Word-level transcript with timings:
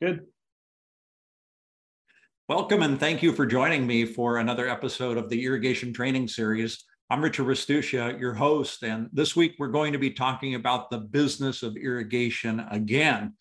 Good. 0.00 0.26
Welcome 2.48 2.82
and 2.82 2.98
thank 2.98 3.22
you 3.22 3.32
for 3.32 3.44
joining 3.44 3.86
me 3.86 4.06
for 4.06 4.38
another 4.38 4.66
episode 4.66 5.18
of 5.18 5.28
the 5.28 5.44
Irrigation 5.44 5.92
Training 5.92 6.28
Series. 6.28 6.82
I'm 7.10 7.22
Richard 7.22 7.44
Restuccia, 7.44 8.18
your 8.18 8.32
host, 8.32 8.82
and 8.82 9.10
this 9.12 9.36
week 9.36 9.56
we're 9.58 9.68
going 9.68 9.92
to 9.92 9.98
be 9.98 10.12
talking 10.12 10.54
about 10.54 10.88
the 10.88 11.00
business 11.00 11.62
of 11.62 11.76
irrigation 11.76 12.60
again. 12.70 13.34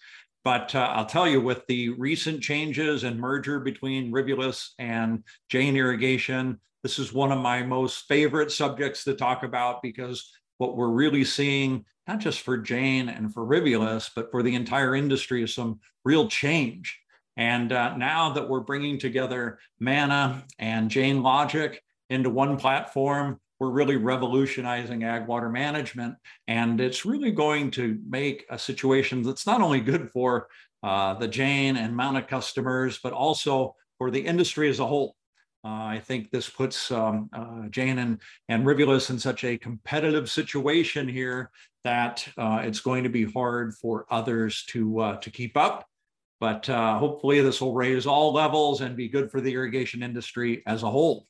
But 0.44 0.76
uh, 0.76 0.92
I'll 0.94 1.06
tell 1.06 1.30
you, 1.30 1.40
with 1.40 1.66
the 1.68 1.90
recent 1.92 2.44
changes 2.44 3.06
and 3.06 3.18
merger 3.18 3.62
between 3.62 4.12
Rivulis 4.12 4.72
and 4.78 5.24
Jain 5.48 5.78
Irrigation, 5.78 6.60
this 6.84 7.00
is 7.00 7.14
one 7.14 7.32
of 7.32 7.40
my 7.40 7.64
most 7.64 8.08
favorite 8.08 8.52
subjects 8.52 9.04
to 9.04 9.14
talk 9.14 9.44
about 9.44 9.82
because 9.82 10.32
what 10.58 10.78
we're 10.78 10.90
really 10.90 11.24
seeing, 11.24 11.86
not 12.08 12.20
just 12.20 12.42
for 12.42 12.58
Jain 12.58 13.10
and 13.10 13.34
for 13.34 13.46
Rivulis, 13.46 14.10
but 14.16 14.32
for 14.32 14.44
the 14.44 14.56
entire 14.56 14.96
industry, 14.96 15.44
is 15.44 15.54
some 15.54 15.80
real 16.06 16.28
change. 16.28 17.00
And 17.38 17.72
uh, 17.72 17.96
now 17.96 18.32
that 18.32 18.48
we're 18.48 18.60
bringing 18.60 19.00
together 19.00 19.60
Manna 19.80 20.44
and 20.58 20.90
Jain 20.90 21.24
Logic 21.24 21.82
into 22.10 22.30
one 22.30 22.58
platform, 22.58 23.40
we're 23.60 23.72
really 23.72 23.98
revolutionizing 23.98 25.04
ag 25.04 25.28
water 25.28 25.50
management. 25.50 26.16
And 26.48 26.80
it's 26.80 27.06
really 27.06 27.32
going 27.32 27.72
to 27.72 28.00
make 28.08 28.46
a 28.50 28.60
situation 28.60 29.22
that's 29.22 29.46
not 29.46 29.62
only 29.62 29.82
good 29.82 30.10
for 30.12 30.48
uh, 30.84 31.14
the 31.16 31.28
Jain 31.28 31.76
and 31.76 31.96
Manna 31.96 32.22
customers, 32.22 33.00
but 33.02 33.14
also 33.14 33.76
for 33.98 34.12
the 34.12 34.26
industry 34.26 34.70
as 34.70 34.80
a 34.80 34.88
whole. 34.88 35.16
Uh, 35.64 35.68
I 35.68 36.02
think 36.04 36.32
this 36.32 36.50
puts 36.50 36.92
um, 36.92 37.30
uh, 37.34 37.68
Jain 37.70 38.00
and, 38.00 38.20
and 38.48 38.66
Rivulis 38.66 39.10
in 39.10 39.20
such 39.20 39.44
a 39.44 39.58
competitive 39.58 40.30
situation 40.30 41.08
here 41.08 41.52
that 41.84 42.28
uh, 42.38 42.62
it's 42.64 42.80
going 42.80 43.04
to 43.04 43.10
be 43.10 43.26
hard 43.26 43.76
for 43.76 44.06
others 44.10 44.64
to, 44.70 45.18
to 45.22 45.32
keep 45.32 45.58
up. 45.58 45.86
But 46.40 46.68
hopefully, 46.68 47.42
this 47.42 47.60
will 47.60 47.74
raise 47.74 48.06
all 48.06 48.34
levels 48.34 48.80
and 48.80 48.96
be 48.96 49.10
good 49.10 49.30
for 49.30 49.42
the 49.42 49.54
irrigation 49.54 50.02
industry 50.02 50.64
as 50.66 50.84
a 50.84 50.90
whole. 50.90 51.28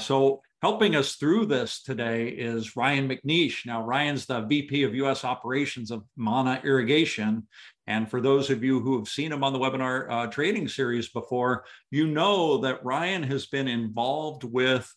So, 0.00 0.42
helping 0.62 0.96
us 0.96 1.16
through 1.16 1.46
this 1.46 1.82
today 1.82 2.28
is 2.28 2.76
Ryan 2.76 3.08
McNeish. 3.08 3.66
Now, 3.66 3.84
Ryan's 3.84 4.26
the 4.26 4.40
VP 4.40 4.84
of 4.84 4.94
US 4.94 5.24
Operations 5.24 5.90
of 5.90 6.04
Manna 6.16 6.60
Irrigation. 6.64 7.46
And 7.86 8.10
for 8.10 8.20
those 8.20 8.50
of 8.50 8.64
you 8.64 8.80
who 8.80 8.98
have 8.98 9.08
seen 9.08 9.32
him 9.32 9.44
on 9.44 9.52
the 9.52 9.58
webinar 9.58 10.10
uh, 10.10 10.26
trading 10.28 10.66
series 10.66 11.10
before, 11.10 11.64
you 11.90 12.06
know 12.06 12.58
that 12.58 12.84
Ryan 12.84 13.22
has 13.24 13.46
been 13.46 13.68
involved 13.68 14.44
with 14.44 14.92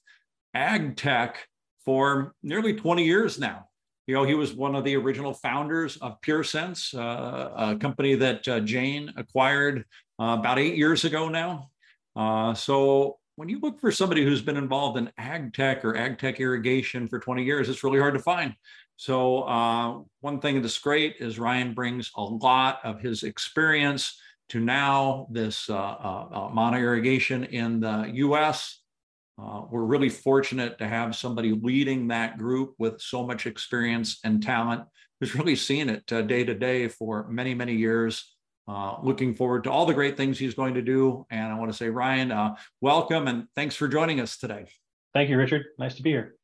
ag 0.53 0.95
tech 0.95 1.45
for 1.83 2.33
nearly 2.41 2.73
20 2.73 3.03
years 3.03 3.37
now. 3.37 3.65
You 4.07 4.15
know, 4.15 4.23
he 4.23 4.33
was 4.33 4.53
one 4.53 4.75
of 4.75 4.83
the 4.85 4.95
original 4.95 5.33
founders 5.33 5.97
of 5.97 6.19
PureSense, 6.21 6.97
uh, 6.97 7.73
a 7.73 7.77
company 7.77 8.15
that 8.15 8.47
uh, 8.47 8.59
Jain 8.61 9.13
acquired 9.17 9.85
uh, 10.19 10.37
about 10.39 10.57
eight 10.57 10.75
years 10.77 11.05
ago 11.05 11.29
now. 11.29 11.69
Uh, 12.15 12.55
so 12.55 13.19
when 13.39 13.47
you 13.47 13.57
look 13.61 13.79
for 13.79 13.89
somebody 13.89 14.21
who's 14.25 14.41
been 14.41 14.57
involved 14.57 14.97
in 14.97 15.09
ag 15.17 15.53
tech 15.53 15.85
or 15.85 15.95
ag 15.95 16.19
tech 16.19 16.41
irrigation 16.41 17.07
for 17.07 17.19
20 17.19 17.41
years, 17.41 17.69
it's 17.69 17.85
really 17.85 17.97
hard 17.97 18.13
to 18.13 18.19
find. 18.19 18.53
So 18.97 19.43
uh, 19.43 19.99
one 20.19 20.41
thing 20.41 20.61
that's 20.61 20.77
great 20.77 21.15
is 21.21 21.39
Ryan 21.39 21.73
brings 21.73 22.11
a 22.17 22.21
lot 22.21 22.79
of 22.83 22.99
his 22.99 23.23
experience 23.23 24.19
to 24.49 24.59
now 24.59 25.25
this 25.31 25.69
uh, 25.69 25.73
uh, 25.73 26.27
uh 26.33 26.49
Manna 26.53 26.79
irrigation 26.79 27.45
in 27.45 27.79
the 27.79 28.11
U.S. 28.15 28.81
Uh, 29.41 29.61
we're 29.71 29.85
really 29.85 30.09
fortunate 30.09 30.77
to 30.79 30.85
have 30.85 31.15
somebody 31.15 31.53
leading 31.53 32.09
that 32.09 32.37
group 32.37 32.73
with 32.77 32.99
so 32.99 33.25
much 33.25 33.45
experience 33.45 34.19
and 34.25 34.43
talent 34.43 34.83
who's 35.21 35.33
really 35.35 35.55
seen 35.55 35.87
it 35.87 36.11
uh, 36.11 36.21
day 36.23 36.43
to 36.43 36.53
day 36.53 36.89
for 36.89 37.25
many, 37.29 37.53
many 37.53 37.73
years. 37.73 38.35
Looking 39.03 39.35
forward 39.35 39.63
to 39.65 39.71
all 39.71 39.85
the 39.85 39.93
great 39.93 40.17
things 40.17 40.37
he's 40.37 40.53
going 40.53 40.73
to 40.75 40.81
do. 40.81 41.25
And 41.29 41.51
I 41.51 41.57
want 41.57 41.71
to 41.71 41.77
say, 41.77 41.89
Ryan, 41.89 42.55
welcome 42.81 43.27
and 43.27 43.47
thanks 43.55 43.75
for 43.75 43.87
joining 43.87 44.19
us 44.19 44.37
today. 44.37 44.67
Thank 45.13 45.29
you, 45.29 45.37
Richard. 45.37 45.65
Nice 45.77 45.95
to 45.95 46.03
be 46.03 46.11
here. 46.11 46.35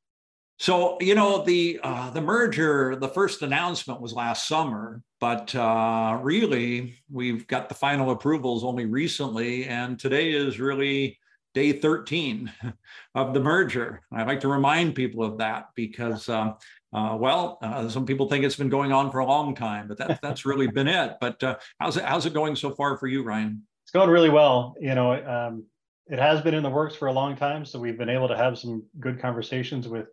So 0.58 0.98
you 1.02 1.16
know 1.16 1.44
the 1.44 1.82
uh, 1.84 2.12
the 2.12 2.22
merger, 2.22 2.96
the 2.96 3.10
first 3.10 3.42
announcement 3.42 4.00
was 4.00 4.14
last 4.14 4.48
summer, 4.48 5.02
but 5.20 5.54
uh, 5.54 6.18
really 6.22 6.96
we've 7.12 7.46
got 7.48 7.68
the 7.68 7.76
final 7.76 8.12
approvals 8.12 8.64
only 8.64 8.86
recently, 8.86 9.66
and 9.66 10.00
today 10.00 10.32
is 10.32 10.60
really 10.60 11.20
day 11.54 11.74
13 11.74 12.52
of 13.16 13.34
the 13.34 13.40
merger. 13.42 14.02
I 14.14 14.24
like 14.24 14.40
to 14.42 14.48
remind 14.48 14.96
people 14.96 15.24
of 15.24 15.40
that 15.40 15.70
because, 15.76 16.30
um, 16.30 16.56
uh, 16.96 17.18
well, 17.18 17.58
uh, 17.62 17.90
some 17.90 18.06
people 18.06 18.30
think 18.30 18.46
it's 18.46 18.56
been 18.56 18.70
going 18.70 18.94
on 18.94 19.12
for 19.12 19.20
a 19.20 19.26
long 19.26 19.54
time, 19.54 19.88
but 19.88 19.98
that, 19.98 20.20
that's 20.24 20.46
really 20.46 20.68
been 20.68 20.88
it. 20.88 21.18
But 21.20 21.44
uh, 21.44 21.58
how's 21.80 21.98
it 21.98 22.06
how's 22.06 22.26
it 22.26 22.34
going 22.34 22.56
so 22.56 22.72
far 22.72 22.98
for 22.98 23.08
you, 23.08 23.22
Ryan? 23.22 23.62
It's 23.84 23.92
going 23.92 24.10
really 24.10 24.30
well. 24.30 24.76
You 24.80 24.96
know, 24.96 25.14
um, 25.26 25.66
it 26.08 26.20
has 26.20 26.42
been 26.42 26.54
in 26.54 26.64
the 26.64 26.70
works 26.70 26.96
for 26.96 27.08
a 27.08 27.12
long 27.14 27.36
time, 27.36 27.66
so 27.66 27.80
we've 27.80 27.98
been 27.98 28.10
able 28.10 28.30
to 28.30 28.38
have 28.38 28.58
some 28.58 28.84
good 29.00 29.20
conversations 29.20 29.90
with 29.90 30.08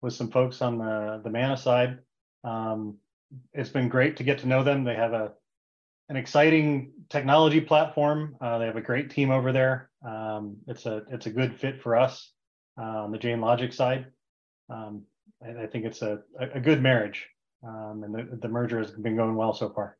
with 0.00 0.14
some 0.14 0.30
folks 0.30 0.62
on 0.62 0.78
the, 0.78 1.20
the 1.22 1.30
Manna 1.30 1.56
side. 1.56 1.98
Um, 2.44 2.96
it's 3.52 3.70
been 3.70 3.88
great 3.88 4.16
to 4.16 4.24
get 4.24 4.38
to 4.38 4.48
know 4.48 4.64
them. 4.64 4.84
They 4.84 4.94
have 4.94 5.12
a 5.12 5.32
an 6.08 6.16
exciting 6.16 6.92
technology 7.10 7.60
platform. 7.60 8.36
Uh, 8.40 8.58
they 8.58 8.66
have 8.66 8.76
a 8.76 8.80
great 8.80 9.10
team 9.10 9.30
over 9.30 9.52
there. 9.52 9.90
Um, 10.06 10.56
it's 10.66 10.86
a 10.86 11.02
it's 11.10 11.26
a 11.26 11.30
good 11.30 11.60
fit 11.60 11.82
for 11.82 11.94
us 11.94 12.32
uh, 12.80 13.04
on 13.04 13.12
the 13.12 13.18
Jain 13.18 13.42
Logic 13.42 13.72
side. 13.72 14.06
Um, 14.70 15.02
I, 15.44 15.62
I, 15.62 15.66
think 15.66 15.84
it's 15.84 16.02
a, 16.02 16.20
a 16.38 16.60
good 16.60 16.82
marriage, 16.82 17.26
um, 17.66 18.02
and 18.04 18.14
the, 18.14 18.36
the 18.36 18.48
merger 18.48 18.78
has 18.78 18.90
been 18.90 19.16
going 19.16 19.34
well 19.34 19.52
so 19.52 19.70
far. 19.70 19.96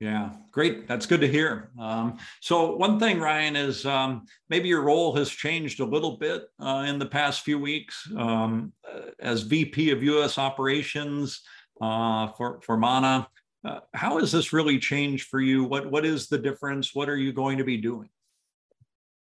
Yeah, 0.00 0.32
great. 0.50 0.88
That's 0.88 1.06
good 1.06 1.20
to 1.20 1.28
hear. 1.28 1.70
Um, 1.78 2.18
so, 2.40 2.76
one 2.76 2.98
thing, 2.98 3.20
Ryan, 3.20 3.54
is 3.56 3.86
um, 3.86 4.26
maybe 4.50 4.68
your 4.68 4.82
role 4.82 5.14
has 5.16 5.30
changed 5.30 5.80
a 5.80 5.84
little 5.84 6.16
bit 6.16 6.46
uh, 6.60 6.84
in 6.86 6.98
the 6.98 7.06
past 7.06 7.42
few 7.42 7.58
weeks 7.58 8.08
um, 8.16 8.72
uh, 8.86 9.10
as 9.20 9.42
VP 9.42 9.92
of 9.92 10.02
U.S. 10.02 10.36
Operations 10.36 11.40
uh, 11.80 12.28
for 12.32 12.60
for 12.62 12.76
Manna. 12.76 13.28
Uh, 13.64 13.80
how 13.94 14.18
has 14.18 14.30
this 14.30 14.52
really 14.52 14.78
changed 14.78 15.28
for 15.28 15.40
you? 15.40 15.64
What 15.64 15.90
what 15.90 16.04
is 16.04 16.28
the 16.28 16.38
difference? 16.38 16.94
What 16.94 17.08
are 17.08 17.16
you 17.16 17.32
going 17.32 17.58
to 17.58 17.64
be 17.64 17.76
doing? 17.76 18.10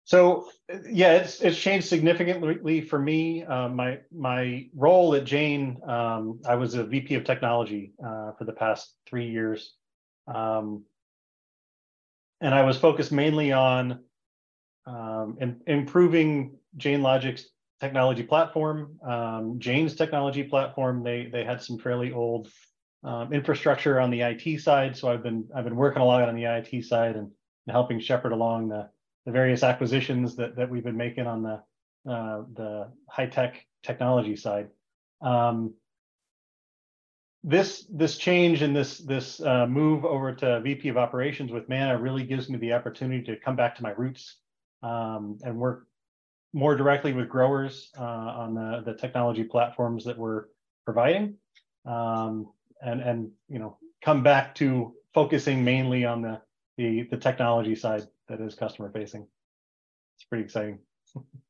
So, 0.08 0.48
yeah, 0.90 1.16
it's 1.16 1.42
it's 1.42 1.58
changed 1.58 1.90
significantly 1.90 2.80
for 2.80 2.98
me. 2.98 3.44
Uh, 3.44 3.68
my 3.68 4.00
my 4.10 4.70
role 4.74 5.14
at 5.16 5.26
Jain, 5.26 5.82
um, 5.86 6.40
I 6.48 6.56
was 6.56 6.76
a 6.76 6.86
VP 6.86 7.16
of 7.16 7.26
technology 7.26 7.92
uh, 8.02 8.32
for 8.38 8.46
the 8.46 8.54
past 8.54 8.94
three 9.06 9.30
years. 9.30 9.74
Um, 10.34 10.86
and 12.40 12.56
I 12.56 12.64
was 12.64 12.78
focused 12.78 13.12
mainly 13.12 13.52
on 13.52 14.00
um, 14.86 15.38
in, 15.42 15.60
improving 15.68 16.56
Jain 16.78 17.02
Logic's 17.02 17.50
technology 17.82 18.24
platform. 18.24 18.98
Um, 19.06 19.60
Jain's 19.60 19.94
technology 19.94 20.44
platform, 20.44 21.04
they 21.04 21.26
they 21.26 21.44
had 21.44 21.62
some 21.62 21.78
fairly 21.78 22.14
old 22.14 22.48
um, 23.04 23.34
infrastructure 23.34 24.00
on 24.00 24.10
the 24.10 24.22
IT 24.22 24.62
side, 24.62 24.96
so 24.96 25.12
I've 25.12 25.22
been 25.22 25.50
I've 25.54 25.66
been 25.66 25.76
working 25.76 26.02
a 26.02 26.06
lot 26.06 26.30
on 26.30 26.34
the 26.34 26.46
IT 26.46 26.86
side 26.86 27.18
and, 27.18 27.30
and 27.68 27.72
helping 27.74 28.00
shepherd 28.00 28.32
along 28.32 28.70
the 28.70 28.88
the 29.28 29.34
various 29.34 29.62
acquisitions 29.62 30.38
that 30.38 30.56
that 30.56 30.70
we've 30.70 30.86
been 30.86 30.98
making 30.98 31.28
on 31.28 31.44
the 31.44 31.62
uh, 32.10 32.44
the 32.56 32.88
high 33.10 33.28
tech 33.28 33.66
technology 33.84 34.38
side. 34.38 34.70
Um, 35.22 35.74
this 37.44 37.86
this 37.92 38.18
change 38.18 38.62
and 38.62 38.74
this 38.74 39.00
this 39.00 39.42
uh, 39.42 39.68
move 39.68 40.06
over 40.06 40.34
to 40.34 40.62
VP 40.62 40.88
of 40.88 40.98
Operations 40.98 41.52
with 41.52 41.68
Manna 41.68 42.00
really 42.00 42.24
gives 42.24 42.50
me 42.50 42.58
the 42.58 42.72
opportunity 42.72 43.22
to 43.26 43.36
come 43.36 43.58
back 43.58 43.76
to 43.76 43.84
my 43.84 43.92
roots 43.92 44.38
um, 44.82 45.38
and 45.44 45.58
work 45.58 45.88
more 46.54 46.78
directly 46.78 47.12
with 47.12 47.28
growers 47.28 47.92
uh, 48.00 48.04
on 48.04 48.56
the 48.56 48.82
the 48.86 48.94
technology 48.94 49.44
platforms 49.44 50.06
that 50.06 50.18
we're 50.18 50.46
providing, 50.86 51.36
um, 51.86 52.50
and 52.82 53.02
and 53.02 53.32
you 53.50 53.60
know 53.60 53.78
come 54.02 54.24
back 54.24 54.56
to 54.56 54.94
focusing 55.14 55.66
mainly 55.66 56.06
on 56.06 56.22
the 56.22 56.40
the 56.78 57.04
the 57.12 57.18
technology 57.18 57.76
side 57.76 58.08
that 58.30 58.42
is 58.42 58.56
customer 58.56 58.92
facing. 58.92 59.28
It's 60.18 60.26
pretty 60.26 60.44
exciting. 60.44 60.80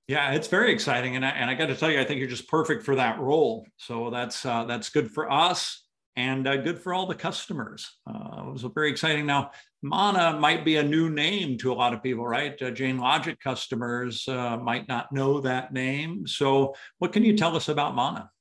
Yeah, 0.08 0.32
it's 0.32 0.48
very 0.48 0.72
exciting, 0.72 1.16
and 1.16 1.26
I, 1.26 1.30
and 1.30 1.50
I 1.50 1.56
got 1.56 1.66
to 1.68 1.76
tell 1.76 1.92
you, 1.92 2.00
I 2.00 2.06
think 2.06 2.20
you're 2.20 2.30
just 2.30 2.48
perfect 2.48 2.84
for 2.84 2.96
that 2.96 3.20
role. 3.20 3.66
So 3.78 4.10
that's 4.10 4.46
uh, 4.46 4.66
that's 4.66 4.90
good 4.90 5.12
for 5.12 5.32
us 5.32 5.84
and 6.18 6.48
uh, 6.48 6.58
good 6.58 6.80
for 6.80 6.94
all 6.94 7.06
the 7.06 7.16
customers. 7.16 7.90
Uh, 8.10 8.44
it 8.48 8.52
was 8.52 8.66
very 8.74 8.90
exciting. 8.90 9.26
Now, 9.26 9.52
Manna 9.84 10.38
might 10.40 10.66
be 10.66 10.78
a 10.78 10.84
new 10.84 11.12
name 11.12 11.58
to 11.60 11.72
a 11.72 11.76
lot 11.76 11.94
of 11.94 12.02
people, 12.02 12.26
right? 12.26 12.60
Uh, 12.60 12.72
Jain 12.72 12.98
Logic 12.98 13.40
customers 13.40 14.28
uh, 14.28 14.58
might 14.58 14.88
not 14.88 15.12
know 15.12 15.40
that 15.42 15.72
name. 15.72 16.26
So, 16.26 16.74
what 16.98 17.14
can 17.14 17.24
you 17.24 17.38
tell 17.38 17.56
us 17.56 17.70
about 17.70 17.96
Manna? 17.96 18.32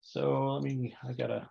So, 0.00 0.54
let 0.54 0.62
me, 0.62 0.94
I 1.06 1.12
got 1.12 1.30
a 1.30 1.48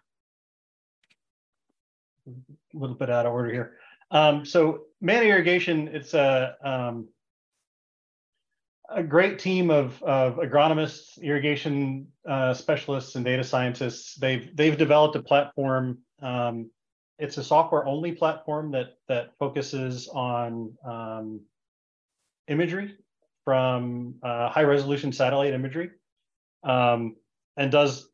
little 2.74 2.96
bit 2.96 3.10
out 3.10 3.26
of 3.26 3.34
order 3.34 3.52
here. 3.52 3.78
Um, 4.12 4.46
so, 4.46 4.84
Manna 5.02 5.26
Irrigation, 5.26 5.90
it's 5.90 6.14
a 6.14 6.56
um, 6.64 7.08
a 8.90 9.04
great 9.04 9.38
team 9.38 9.70
of, 9.70 10.02
of 10.04 10.38
agronomists, 10.38 11.22
irrigation 11.22 12.08
uh, 12.28 12.54
specialists, 12.54 13.16
and 13.16 13.26
data 13.26 13.44
scientists. 13.44 14.16
They've 14.16 14.56
they've 14.56 14.78
developed 14.78 15.16
a 15.16 15.22
platform. 15.22 16.00
Um, 16.22 16.72
it's 17.20 17.38
a 17.38 17.44
software 17.44 17.86
only 17.86 18.14
platform 18.14 18.72
that 18.72 18.98
that 19.08 19.32
focuses 19.38 20.08
on 20.08 20.74
um, 20.86 21.42
imagery 22.48 22.96
from 23.44 24.16
uh, 24.24 24.50
high 24.50 24.64
resolution 24.64 25.12
satellite 25.12 25.54
imagery 25.54 25.90
um, 26.64 27.16
and 27.56 27.72
does 27.72 28.10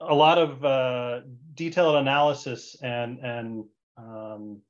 a 0.00 0.14
lot 0.14 0.38
of 0.38 0.64
uh, 0.64 1.20
detailed 1.54 1.96
analysis 1.96 2.76
and 2.82 3.18
and 3.20 3.64
um, 3.96 4.60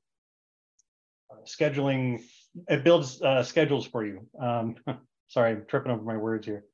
scheduling. 1.45 2.21
It 2.67 2.83
builds 2.83 3.21
uh, 3.21 3.43
schedules 3.43 3.85
for 3.85 4.05
you. 4.05 4.25
Um, 4.39 4.75
sorry, 5.27 5.51
I'm 5.51 5.65
tripping 5.67 5.91
over 5.91 6.03
my 6.03 6.17
words 6.17 6.45
here. 6.45 6.65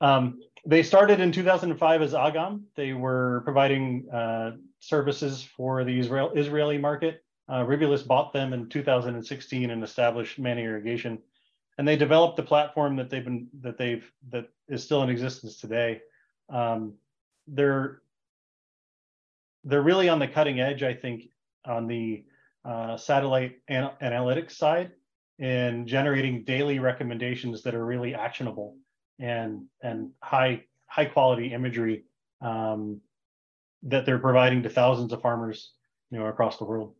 Um, 0.00 0.40
they 0.66 0.82
started 0.82 1.20
in 1.20 1.32
2005 1.32 2.02
as 2.02 2.12
Agam. 2.12 2.62
They 2.76 2.92
were 2.92 3.42
providing 3.44 4.08
uh, 4.10 4.52
services 4.80 5.42
for 5.42 5.84
the 5.84 5.98
Israel, 5.98 6.32
Israeli 6.34 6.78
market. 6.78 7.22
Uh, 7.48 7.64
Rivulis 7.64 8.06
bought 8.06 8.32
them 8.32 8.52
in 8.52 8.68
2016 8.68 9.70
and 9.70 9.82
established 9.82 10.38
Manna 10.38 10.60
Irrigation, 10.60 11.18
and 11.78 11.88
they 11.88 11.96
developed 11.96 12.36
the 12.36 12.42
platform 12.42 12.96
that 12.96 13.10
they've 13.10 13.24
been 13.24 13.48
that 13.60 13.76
they've 13.76 14.08
that 14.30 14.48
is 14.68 14.84
still 14.84 15.02
in 15.02 15.10
existence 15.10 15.58
today. 15.58 16.00
Um, 16.48 16.94
they're 17.48 18.02
they're 19.64 19.82
really 19.82 20.08
on 20.08 20.18
the 20.18 20.28
cutting 20.28 20.60
edge, 20.60 20.82
I 20.82 20.94
think, 20.94 21.28
on 21.64 21.86
the 21.86 22.24
uh, 22.64 22.96
satellite 22.96 23.58
an- 23.68 23.90
analytics 24.02 24.52
side 24.52 24.92
in 25.38 25.86
generating 25.86 26.44
daily 26.44 26.78
recommendations 26.78 27.62
that 27.62 27.74
are 27.74 27.84
really 27.84 28.14
actionable 28.14 28.76
and 29.18 29.64
and 29.82 30.10
high 30.22 30.62
high 30.86 31.04
quality 31.04 31.52
imagery 31.52 32.04
um, 32.42 33.00
that 33.82 34.04
they're 34.04 34.18
providing 34.18 34.62
to 34.62 34.68
thousands 34.68 35.12
of 35.12 35.22
farmers 35.22 35.72
you 36.10 36.18
know 36.18 36.26
across 36.26 36.58
the 36.58 36.64
world. 36.64 36.94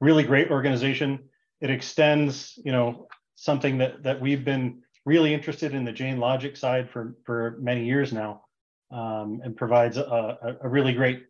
Really 0.00 0.22
great 0.22 0.50
organization. 0.50 1.28
It 1.60 1.70
extends 1.70 2.58
you 2.64 2.72
know 2.72 3.08
something 3.34 3.78
that 3.78 4.02
that 4.02 4.20
we've 4.20 4.44
been 4.44 4.82
really 5.04 5.32
interested 5.32 5.74
in 5.74 5.84
the 5.84 5.92
Jain 5.92 6.18
Logic 6.18 6.56
side 6.56 6.90
for 6.90 7.16
for 7.24 7.56
many 7.60 7.84
years 7.84 8.12
now 8.12 8.42
um, 8.90 9.40
and 9.44 9.56
provides 9.56 9.96
a, 9.96 10.56
a, 10.62 10.68
really 10.68 10.92
great 10.92 11.24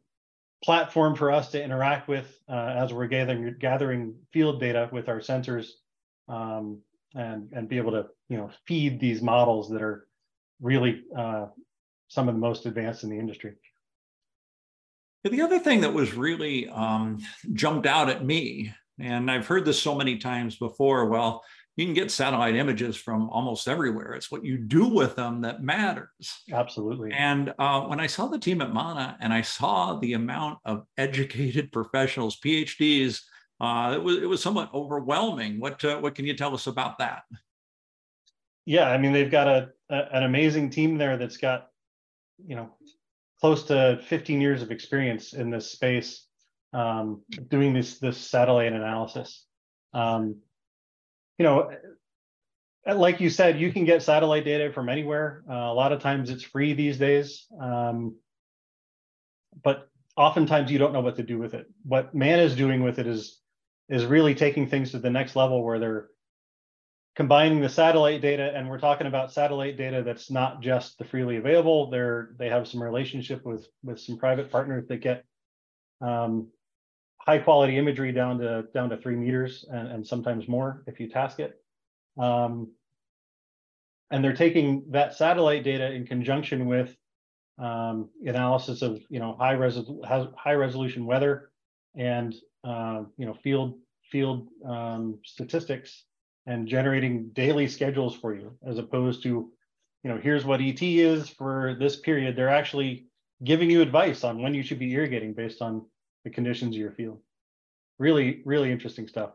platform 0.62 1.14
for 1.14 1.31
us 1.31 1.50
to 1.52 1.62
interact 1.62 2.08
with 2.08 2.38
uh, 2.49 2.75
as 2.76 2.93
we're 2.93 3.06
gathering 3.06 3.55
gathering 3.60 4.14
field 4.32 4.60
data 4.60 4.88
with 4.93 5.08
our 5.08 5.20
sensors 5.20 5.69
um, 6.28 6.81
and 7.14 7.49
and 7.52 7.69
be 7.69 7.76
able 7.76 7.93
to 7.93 8.06
you 8.28 8.37
know 8.37 8.50
feed 8.66 8.99
these 9.00 9.22
models 9.22 9.69
that 9.70 9.82
are 9.82 10.06
really 10.60 11.05
uh, 11.16 11.46
some 12.08 12.28
of 12.28 12.34
the 12.34 12.40
most 12.40 12.66
advanced 12.66 13.05
in 13.05 13.10
the 13.10 13.19
industry. 13.19 13.55
The 15.25 15.43
other 15.43 15.58
thing 15.58 15.81
that 15.82 15.93
was 15.93 16.14
really 16.14 16.69
um, 16.69 17.19
jumped 17.52 17.87
out 17.87 18.08
at 18.08 18.25
me, 18.25 18.72
and 18.99 19.31
I've 19.31 19.46
heard 19.46 19.64
this 19.64 19.81
so 19.81 19.94
many 19.94 20.16
times 20.16 20.56
before. 20.56 21.06
Well, 21.06 21.44
you 21.79 21.85
can 21.85 21.95
get 21.95 22.11
satellite 22.11 22.57
images 22.57 22.97
from 22.97 23.31
almost 23.31 23.69
everywhere. 23.69 24.15
It's 24.15 24.33
what 24.33 24.45
you 24.45 24.59
do 24.59 24.89
with 24.89 25.15
them 25.15 25.41
that 25.43 25.63
matters. 25.63 26.43
Absolutely. 26.53 27.13
And 27.13 27.55
uh, 27.57 27.83
when 27.83 28.01
I 28.01 28.09
saw 28.09 28.27
the 28.27 28.39
team 28.39 28.61
at 28.61 28.75
Manna 28.75 29.17
and 29.21 29.33
I 29.33 29.43
saw 29.43 29.97
the 30.01 30.15
amount 30.15 30.59
of 30.65 30.83
educated 30.97 31.71
professionals, 31.73 32.41
PhDs, 32.45 33.21
uh, 33.61 33.93
it 33.95 34.03
was 34.03 34.17
it 34.17 34.29
was 34.29 34.43
somewhat 34.43 34.75
overwhelming. 34.75 35.61
What 35.61 35.85
uh, 35.85 35.99
what 35.99 36.17
can 36.17 36.27
you 36.27 36.35
tell 36.37 36.53
us 36.53 36.67
about 36.67 36.99
that? 36.99 37.23
Yeah, 38.67 38.91
I 38.91 38.99
mean 38.99 39.13
they've 39.13 39.31
got 39.31 39.47
a, 39.47 39.69
a 39.89 40.17
an 40.17 40.25
amazing 40.25 40.71
team 40.71 40.99
there 40.99 41.17
that's 41.17 41.37
got 41.37 41.69
you 42.45 42.57
know 42.57 42.71
close 43.41 43.63
to 43.65 44.01
15 44.05 44.41
years 44.41 44.63
of 44.63 44.73
experience 44.73 45.33
in 45.33 45.49
this 45.49 45.71
space 45.71 46.27
um, 46.73 47.23
doing 47.49 47.73
this 47.73 48.01
this 48.01 48.17
satellite 48.17 48.73
analysis. 48.73 49.45
Um, 49.95 50.41
you 51.38 51.44
know, 51.44 51.70
like 52.87 53.20
you 53.20 53.31
said, 53.31 53.61
you 53.61 53.73
can 53.73 53.85
get 53.85 54.02
satellite 54.02 54.44
data 54.44 54.73
from 54.73 54.88
anywhere. 54.88 55.43
Uh, 55.49 55.55
a 55.55 55.75
lot 55.75 55.93
of 55.93 56.00
times 56.00 56.31
it's 56.31 56.43
free 56.43 56.75
these 56.75 56.99
days, 56.99 57.46
um, 57.61 58.17
but 59.62 59.88
oftentimes 60.17 60.70
you 60.70 60.79
don't 60.79 60.93
know 60.93 61.00
what 61.00 61.17
to 61.17 61.23
do 61.23 61.38
with 61.38 61.55
it. 61.55 61.67
What 61.85 62.14
man 62.14 62.40
is 62.40 62.56
doing 62.56 62.82
with 62.82 62.99
it 62.99 63.06
is 63.06 63.40
is 63.88 64.05
really 64.05 64.35
taking 64.35 64.69
things 64.69 64.90
to 64.90 64.99
the 64.99 65.11
next 65.11 65.37
level 65.37 65.64
where 65.64 65.79
they're 65.79 66.08
combining 67.17 67.61
the 67.61 67.69
satellite 67.69 68.20
data, 68.20 68.52
and 68.55 68.69
we're 68.69 68.79
talking 68.79 69.06
about 69.06 69.32
satellite 69.32 69.76
data 69.76 70.02
that's 70.02 70.31
not 70.31 70.61
just 70.61 70.99
the 70.99 71.05
freely 71.05 71.37
available. 71.37 71.91
They're 71.91 72.31
they 72.38 72.49
have 72.49 72.69
some 72.69 72.82
relationship 72.82 73.44
with 73.44 73.67
with 73.82 74.00
some 74.00 74.19
private 74.19 74.50
partners 74.50 74.87
that 74.88 74.99
get 74.99 75.25
um, 76.00 76.49
high 77.29 77.37
quality 77.37 77.77
imagery 77.77 78.11
down 78.11 78.39
to 78.39 78.65
down 78.73 78.89
to 78.89 78.97
three 78.97 79.15
meters 79.15 79.67
and, 79.71 79.87
and 79.89 80.07
sometimes 80.07 80.49
more 80.49 80.83
if 80.87 80.99
you 80.99 81.11
task 81.11 81.41
it. 81.41 81.61
Um, 82.19 82.73
and 84.11 84.25
they're 84.25 84.35
taking 84.35 84.85
that 84.93 85.15
satellite 85.15 85.63
data 85.63 85.93
in 85.93 86.07
conjunction 86.07 86.65
with 86.65 86.97
um, 87.59 88.09
analysis 88.25 88.81
of 88.81 89.03
you 89.11 89.21
know 89.21 89.37
high 89.39 89.53
resolution 89.53 90.33
high 90.39 90.55
resolution 90.55 91.05
weather 91.05 91.51
and 91.95 92.35
uh, 92.65 93.03
you 93.19 93.27
know 93.27 93.35
field 93.35 93.75
field 94.11 94.49
um, 94.65 95.19
statistics 95.23 96.05
and 96.47 96.67
generating 96.67 97.29
daily 97.35 97.69
schedules 97.69 98.17
for 98.17 98.35
you 98.35 98.57
as 98.67 98.79
opposed 98.79 99.23
to 99.25 99.29
you 100.03 100.11
know 100.11 100.17
here's 100.17 100.47
what 100.47 100.63
ET 100.63 100.81
is 100.81 101.29
for 101.29 101.77
this 101.79 101.97
period. 101.97 102.37
They're 102.37 102.49
actually 102.49 103.05
giving 103.45 103.71
you 103.71 103.83
advice 103.83 104.25
on 104.25 104.41
when 104.41 104.55
you 104.55 104.63
should 104.63 104.79
be 104.79 104.95
irrigating 104.95 105.35
based 105.35 105.61
on 105.61 105.85
the 106.29 106.35
conditions 106.35 106.75
of 106.75 106.81
your 106.81 106.93
field. 106.93 107.19
Really, 107.99 108.43
really 108.45 108.71
interesting 108.71 109.09
stuff. 109.09 109.31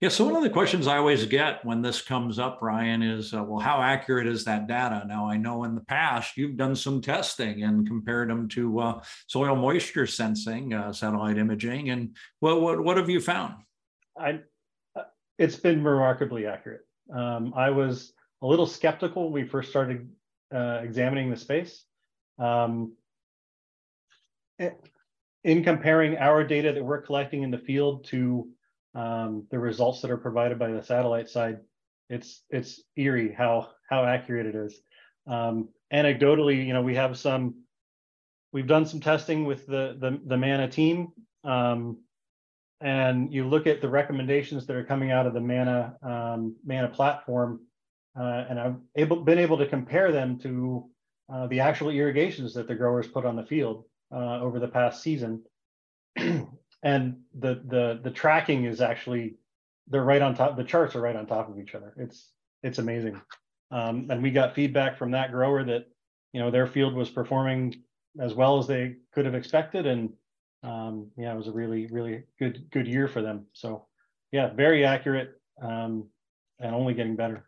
Yeah. 0.00 0.08
So 0.08 0.24
one 0.24 0.36
of 0.36 0.42
the 0.42 0.50
questions 0.50 0.86
I 0.86 0.98
always 0.98 1.24
get 1.26 1.64
when 1.64 1.82
this 1.82 2.02
comes 2.02 2.38
up, 2.38 2.60
Ryan, 2.60 3.02
is, 3.02 3.32
uh, 3.32 3.42
well, 3.42 3.58
how 3.58 3.80
accurate 3.80 4.26
is 4.26 4.44
that 4.44 4.66
data? 4.66 5.04
Now, 5.06 5.28
I 5.28 5.36
know 5.36 5.64
in 5.64 5.74
the 5.74 5.80
past 5.80 6.36
you've 6.36 6.56
done 6.56 6.76
some 6.76 7.00
testing 7.00 7.64
and 7.64 7.86
compared 7.86 8.28
them 8.30 8.48
to 8.50 8.80
uh, 8.80 9.02
soil 9.26 9.56
moisture 9.56 10.06
sensing, 10.06 10.74
uh, 10.74 10.92
satellite 10.92 11.38
imaging, 11.38 11.90
and 11.90 12.14
what, 12.40 12.60
what 12.60 12.84
what 12.84 12.96
have 12.96 13.08
you 13.08 13.20
found? 13.20 13.54
I, 14.18 14.40
uh, 14.94 15.04
it's 15.38 15.56
been 15.56 15.82
remarkably 15.82 16.46
accurate. 16.46 16.82
Um, 17.12 17.52
I 17.56 17.70
was 17.70 18.12
a 18.42 18.46
little 18.46 18.66
skeptical 18.66 19.24
when 19.24 19.32
we 19.32 19.48
first 19.48 19.70
started 19.70 20.08
uh, 20.54 20.80
examining 20.82 21.30
the 21.30 21.36
space. 21.36 21.84
Um, 22.38 22.92
it, 24.58 24.78
in 25.44 25.62
comparing 25.62 26.16
our 26.16 26.42
data 26.42 26.72
that 26.72 26.82
we're 26.82 27.02
collecting 27.02 27.42
in 27.42 27.50
the 27.50 27.58
field 27.58 28.04
to 28.06 28.48
um, 28.94 29.46
the 29.50 29.58
results 29.58 30.00
that 30.00 30.10
are 30.10 30.16
provided 30.16 30.58
by 30.58 30.70
the 30.70 30.82
satellite 30.82 31.28
side, 31.28 31.58
it's 32.08 32.42
it's 32.50 32.82
eerie 32.96 33.32
how 33.32 33.68
how 33.88 34.04
accurate 34.04 34.46
it 34.46 34.54
is. 34.54 34.80
Um, 35.26 35.68
anecdotally, 35.92 36.66
you 36.66 36.72
know, 36.72 36.82
we 36.82 36.94
have 36.94 37.18
some, 37.18 37.62
we've 38.52 38.66
done 38.66 38.86
some 38.86 39.00
testing 39.00 39.44
with 39.44 39.66
the 39.66 39.96
the, 40.00 40.20
the 40.26 40.36
Manna 40.36 40.68
team, 40.68 41.08
um, 41.44 41.98
and 42.80 43.32
you 43.32 43.46
look 43.46 43.66
at 43.66 43.80
the 43.80 43.88
recommendations 43.88 44.66
that 44.66 44.76
are 44.76 44.84
coming 44.84 45.10
out 45.10 45.26
of 45.26 45.34
the 45.34 45.40
Manna 45.40 45.96
um, 46.02 46.56
Manna 46.64 46.88
platform, 46.88 47.60
uh, 48.18 48.44
and 48.48 48.58
I've 48.58 48.76
able 48.96 49.24
been 49.24 49.38
able 49.38 49.58
to 49.58 49.66
compare 49.66 50.10
them 50.12 50.38
to 50.40 50.88
uh, 51.32 51.46
the 51.48 51.60
actual 51.60 51.90
irrigations 51.90 52.54
that 52.54 52.68
the 52.68 52.74
growers 52.74 53.08
put 53.08 53.26
on 53.26 53.36
the 53.36 53.44
field 53.44 53.84
uh, 54.14 54.40
over 54.40 54.58
the 54.58 54.68
past 54.68 55.02
season. 55.02 55.42
and 56.16 57.16
the 57.38 57.62
the 57.66 58.00
the 58.02 58.10
tracking 58.10 58.64
is 58.64 58.80
actually 58.80 59.34
they're 59.88 60.04
right 60.04 60.22
on 60.22 60.34
top. 60.34 60.56
The 60.56 60.64
charts 60.64 60.94
are 60.94 61.00
right 61.00 61.16
on 61.16 61.26
top 61.26 61.48
of 61.48 61.58
each 61.58 61.74
other. 61.74 61.92
It's 61.96 62.30
it's 62.62 62.78
amazing. 62.78 63.20
Um, 63.70 64.06
and 64.10 64.22
we 64.22 64.30
got 64.30 64.54
feedback 64.54 64.96
from 64.98 65.10
that 65.12 65.32
grower 65.32 65.64
that 65.64 65.86
you 66.32 66.40
know 66.40 66.50
their 66.50 66.66
field 66.66 66.94
was 66.94 67.10
performing 67.10 67.82
as 68.20 68.34
well 68.34 68.58
as 68.58 68.66
they 68.66 68.96
could 69.12 69.24
have 69.24 69.34
expected, 69.34 69.86
and 69.86 70.12
um, 70.62 71.10
yeah, 71.16 71.32
it 71.32 71.36
was 71.36 71.48
a 71.48 71.52
really 71.52 71.86
really 71.86 72.24
good 72.38 72.66
good 72.70 72.86
year 72.86 73.08
for 73.08 73.22
them. 73.22 73.46
So 73.52 73.86
yeah, 74.30 74.52
very 74.52 74.84
accurate 74.84 75.40
um, 75.60 76.08
and 76.60 76.74
only 76.74 76.94
getting 76.94 77.16
better. 77.16 77.46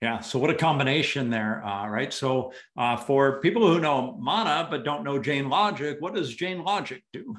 Yeah. 0.00 0.20
So 0.20 0.38
what 0.38 0.50
a 0.50 0.54
combination 0.54 1.28
there, 1.28 1.64
uh, 1.64 1.88
right? 1.88 2.12
So 2.12 2.52
uh, 2.76 2.96
for 2.96 3.40
people 3.40 3.66
who 3.66 3.80
know 3.80 4.16
Manna 4.20 4.68
but 4.70 4.84
don't 4.84 5.02
know 5.02 5.18
Jain 5.18 5.48
Logic, 5.48 5.96
what 6.00 6.14
does 6.14 6.34
Jain 6.34 6.62
Logic 6.62 7.02
do? 7.12 7.36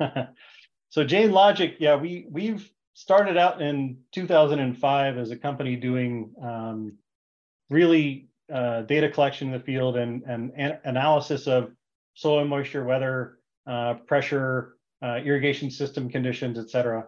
so 0.88 1.04
Jain 1.04 1.32
Logic, 1.32 1.76
yeah, 1.78 1.96
we 1.96 2.26
we've 2.30 2.70
started 2.94 3.36
out 3.36 3.60
in 3.60 3.98
2005 4.12 5.18
as 5.18 5.30
a 5.30 5.36
company 5.36 5.76
doing 5.76 6.32
um, 6.42 6.96
really 7.68 8.28
uh, 8.52 8.82
data 8.82 9.08
collection 9.10 9.48
in 9.48 9.52
the 9.52 9.64
field 9.64 9.96
and, 9.96 10.22
and, 10.26 10.52
analysis 10.84 11.46
of 11.46 11.70
soil 12.14 12.44
moisture, 12.44 12.84
weather, 12.84 13.38
uh, 13.66 13.94
pressure, 14.06 14.76
uh, 15.02 15.16
irrigation 15.24 15.70
system 15.70 16.10
conditions, 16.10 16.58
et 16.58 16.68
cetera. 16.68 17.06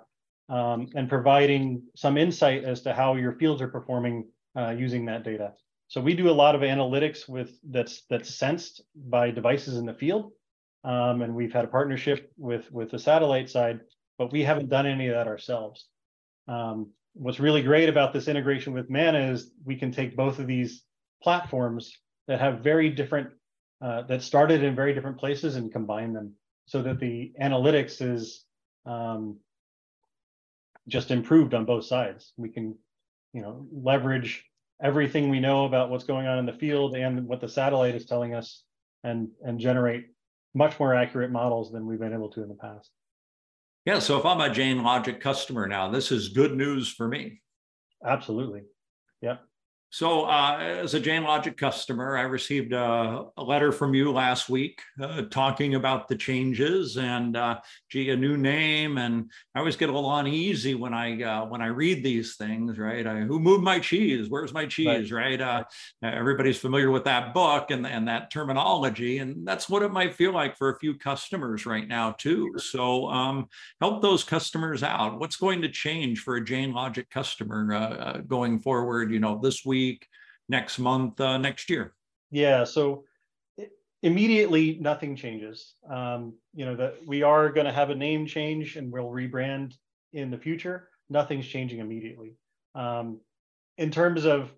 um, 0.48 0.88
and 0.94 1.08
providing 1.08 1.82
some 1.94 2.16
insight 2.16 2.64
as 2.64 2.82
to 2.82 2.92
how 2.92 3.14
your 3.16 3.32
fields 3.32 3.62
are 3.62 3.68
performing 3.68 4.26
uh, 4.56 4.70
using 4.70 5.06
that 5.06 5.24
data. 5.24 5.52
So 5.88 6.00
we 6.00 6.14
do 6.14 6.30
a 6.30 6.32
lot 6.32 6.54
of 6.54 6.62
analytics 6.62 7.28
with 7.28 7.50
that's 7.68 8.02
that's 8.08 8.34
sensed 8.34 8.82
by 8.94 9.30
devices 9.30 9.76
in 9.76 9.86
the 9.86 9.94
field, 9.94 10.32
um, 10.84 11.22
and 11.22 11.34
we've 11.34 11.52
had 11.52 11.64
a 11.64 11.68
partnership 11.68 12.32
with 12.36 12.70
with 12.72 12.90
the 12.90 12.98
satellite 12.98 13.50
side, 13.50 13.80
but 14.18 14.32
we 14.32 14.42
haven't 14.42 14.70
done 14.70 14.86
any 14.86 15.08
of 15.08 15.14
that 15.14 15.28
ourselves. 15.28 15.86
Um, 16.48 16.92
what's 17.14 17.40
really 17.40 17.62
great 17.62 17.88
about 17.88 18.12
this 18.12 18.28
integration 18.28 18.72
with 18.72 18.88
Manna 18.88 19.32
is 19.32 19.50
we 19.64 19.76
can 19.76 19.92
take 19.92 20.16
both 20.16 20.38
of 20.38 20.46
these 20.46 20.82
platforms 21.22 21.98
that 22.26 22.40
have 22.40 22.60
very 22.60 22.88
different 22.88 23.30
uh, 23.82 24.02
that 24.02 24.22
started 24.22 24.62
in 24.62 24.74
very 24.74 24.94
different 24.94 25.18
places 25.18 25.56
and 25.56 25.72
combine 25.72 26.12
them 26.12 26.34
so 26.66 26.82
that 26.82 27.00
the 27.00 27.32
analytics 27.40 28.00
is 28.00 28.44
um, 28.86 29.38
just 30.88 31.10
improved 31.10 31.54
on 31.54 31.64
both 31.64 31.84
sides. 31.84 32.32
We 32.36 32.48
can, 32.48 32.76
you 33.32 33.42
know, 33.42 33.66
leverage 33.72 34.44
everything 34.82 35.28
we 35.28 35.40
know 35.40 35.64
about 35.64 35.90
what's 35.90 36.04
going 36.04 36.26
on 36.26 36.38
in 36.38 36.46
the 36.46 36.52
field 36.52 36.94
and 36.96 37.26
what 37.26 37.40
the 37.40 37.48
satellite 37.48 37.94
is 37.94 38.04
telling 38.04 38.34
us 38.34 38.64
and 39.04 39.28
and 39.44 39.58
generate 39.58 40.06
much 40.54 40.78
more 40.78 40.94
accurate 40.94 41.30
models 41.30 41.72
than 41.72 41.86
we've 41.86 42.00
been 42.00 42.12
able 42.12 42.30
to 42.30 42.42
in 42.42 42.48
the 42.48 42.54
past. 42.54 42.90
Yeah, 43.84 43.98
so 43.98 44.18
if 44.18 44.24
I'm 44.24 44.40
a 44.40 44.52
Jain 44.52 44.82
Logic 44.82 45.20
customer 45.20 45.66
now, 45.66 45.90
this 45.90 46.12
is 46.12 46.28
good 46.28 46.56
news 46.56 46.88
for 46.88 47.08
me. 47.08 47.40
Absolutely. 48.06 48.62
Yep. 49.22 49.40
So, 49.94 50.24
uh, 50.24 50.56
as 50.58 50.94
a 50.94 51.00
Jain 51.00 51.22
Logic 51.22 51.54
customer, 51.54 52.16
I 52.16 52.22
received 52.22 52.72
a, 52.72 53.26
a 53.36 53.42
letter 53.42 53.70
from 53.72 53.92
you 53.92 54.10
last 54.10 54.48
week 54.48 54.80
uh, 54.98 55.24
talking 55.30 55.74
about 55.74 56.08
the 56.08 56.16
changes 56.16 56.96
and, 56.96 57.36
uh, 57.36 57.60
gee, 57.90 58.08
a 58.08 58.16
new 58.16 58.38
name. 58.38 58.96
And 58.96 59.30
I 59.54 59.58
always 59.58 59.76
get 59.76 59.90
a 59.90 59.92
little 59.92 60.16
uneasy 60.16 60.74
when 60.74 60.94
I 60.94 61.22
uh, 61.22 61.44
when 61.44 61.60
I 61.60 61.66
read 61.66 62.02
these 62.02 62.36
things. 62.36 62.78
Right? 62.78 63.06
I, 63.06 63.20
Who 63.20 63.38
moved 63.38 63.64
my 63.64 63.80
cheese? 63.80 64.30
Where's 64.30 64.54
my 64.54 64.64
cheese? 64.64 65.12
Right? 65.12 65.38
right? 65.38 65.40
Uh, 65.42 65.64
everybody's 66.02 66.58
familiar 66.58 66.90
with 66.90 67.04
that 67.04 67.34
book 67.34 67.70
and 67.70 67.86
and 67.86 68.08
that 68.08 68.30
terminology, 68.30 69.18
and 69.18 69.46
that's 69.46 69.68
what 69.68 69.82
it 69.82 69.92
might 69.92 70.14
feel 70.14 70.32
like 70.32 70.56
for 70.56 70.70
a 70.70 70.78
few 70.78 70.94
customers 70.94 71.66
right 71.66 71.86
now 71.86 72.12
too. 72.12 72.54
So, 72.56 73.10
um, 73.10 73.46
help 73.78 74.00
those 74.00 74.24
customers 74.24 74.82
out. 74.82 75.20
What's 75.20 75.36
going 75.36 75.60
to 75.60 75.68
change 75.68 76.20
for 76.20 76.36
a 76.36 76.44
Jain 76.44 76.72
Logic 76.72 77.08
customer 77.10 77.74
uh, 77.74 78.18
going 78.26 78.58
forward? 78.58 79.12
You 79.12 79.20
know, 79.20 79.38
this 79.38 79.66
week 79.66 79.81
week, 79.82 80.06
next 80.48 80.78
month, 80.78 81.20
uh, 81.20 81.38
next 81.38 81.70
year? 81.70 81.94
Yeah. 82.30 82.64
So 82.64 83.04
immediately 84.02 84.78
nothing 84.80 85.16
changes. 85.16 85.74
Um, 85.88 86.34
you 86.54 86.64
know 86.64 86.76
that 86.76 86.94
we 87.06 87.22
are 87.22 87.50
going 87.50 87.66
to 87.66 87.72
have 87.72 87.90
a 87.90 87.94
name 87.94 88.26
change 88.26 88.76
and 88.76 88.92
we'll 88.92 89.10
rebrand 89.20 89.74
in 90.12 90.30
the 90.30 90.38
future. 90.38 90.88
Nothing's 91.08 91.46
changing 91.46 91.80
immediately. 91.80 92.36
Um, 92.74 93.20
in 93.78 93.90
terms 93.90 94.24
of 94.24 94.50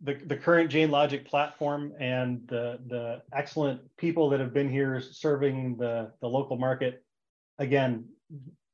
the, 0.00 0.14
the 0.14 0.36
current 0.36 0.70
Jain 0.70 0.90
Logic 0.90 1.26
platform 1.26 1.92
and 1.98 2.40
the 2.46 2.78
the 2.86 3.22
excellent 3.32 3.80
people 3.96 4.30
that 4.30 4.40
have 4.40 4.54
been 4.54 4.70
here 4.70 5.00
serving 5.00 5.76
the 5.76 6.12
the 6.20 6.28
local 6.28 6.56
market, 6.56 7.04
again, 7.58 8.04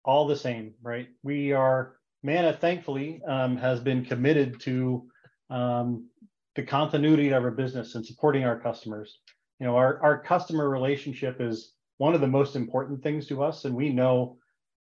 all 0.04 0.26
the 0.26 0.36
same, 0.36 0.74
right? 0.82 1.08
We 1.22 1.52
are 1.52 1.96
Manna 2.22 2.52
thankfully, 2.52 3.22
um, 3.26 3.56
has 3.58 3.80
been 3.80 4.04
committed 4.04 4.60
to 4.60 5.06
um, 5.54 6.08
the 6.56 6.62
continuity 6.62 7.30
of 7.30 7.44
our 7.44 7.50
business 7.52 7.94
and 7.94 8.04
supporting 8.04 8.44
our 8.44 8.58
customers. 8.58 9.20
You 9.60 9.66
know, 9.66 9.76
our, 9.76 10.02
our 10.02 10.20
customer 10.20 10.68
relationship 10.68 11.40
is 11.40 11.72
one 11.98 12.14
of 12.14 12.20
the 12.20 12.26
most 12.26 12.56
important 12.56 13.02
things 13.02 13.28
to 13.28 13.42
us. 13.42 13.64
And 13.64 13.74
we 13.74 13.88
know, 13.88 14.36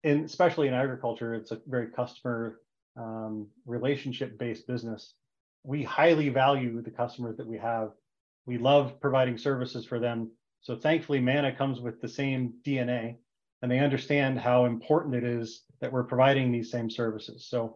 in, 0.04 0.24
especially 0.24 0.70
in 0.70 0.74
agriculture, 0.74 1.36
it's 1.36 1.52
a 1.52 1.60
very 1.68 1.88
customer 1.88 2.62
um, 2.96 3.48
relationship 3.66 4.40
based 4.40 4.66
business. 4.66 5.16
We 5.64 5.84
highly 5.84 6.30
value 6.30 6.82
the 6.82 6.92
customers 6.92 7.36
that 7.38 7.48
we 7.48 7.58
have. 7.58 7.92
We 8.46 8.58
love 8.58 9.02
providing 9.02 9.38
services 9.38 9.86
for 9.86 10.00
them. 10.00 10.32
So 10.62 10.78
thankfully, 10.78 11.20
Manna 11.20 11.54
comes 11.54 11.82
with 11.82 12.00
the 12.02 12.08
same 12.08 12.54
DNA 12.66 13.18
and 13.62 13.70
they 13.70 13.80
understand 13.80 14.40
how 14.40 14.66
important 14.66 15.16
it 15.16 15.26
is 15.26 15.64
that 15.82 15.92
we're 15.92 16.04
providing 16.04 16.52
these 16.52 16.72
same 16.72 16.90
services. 16.90 17.48
So 17.50 17.76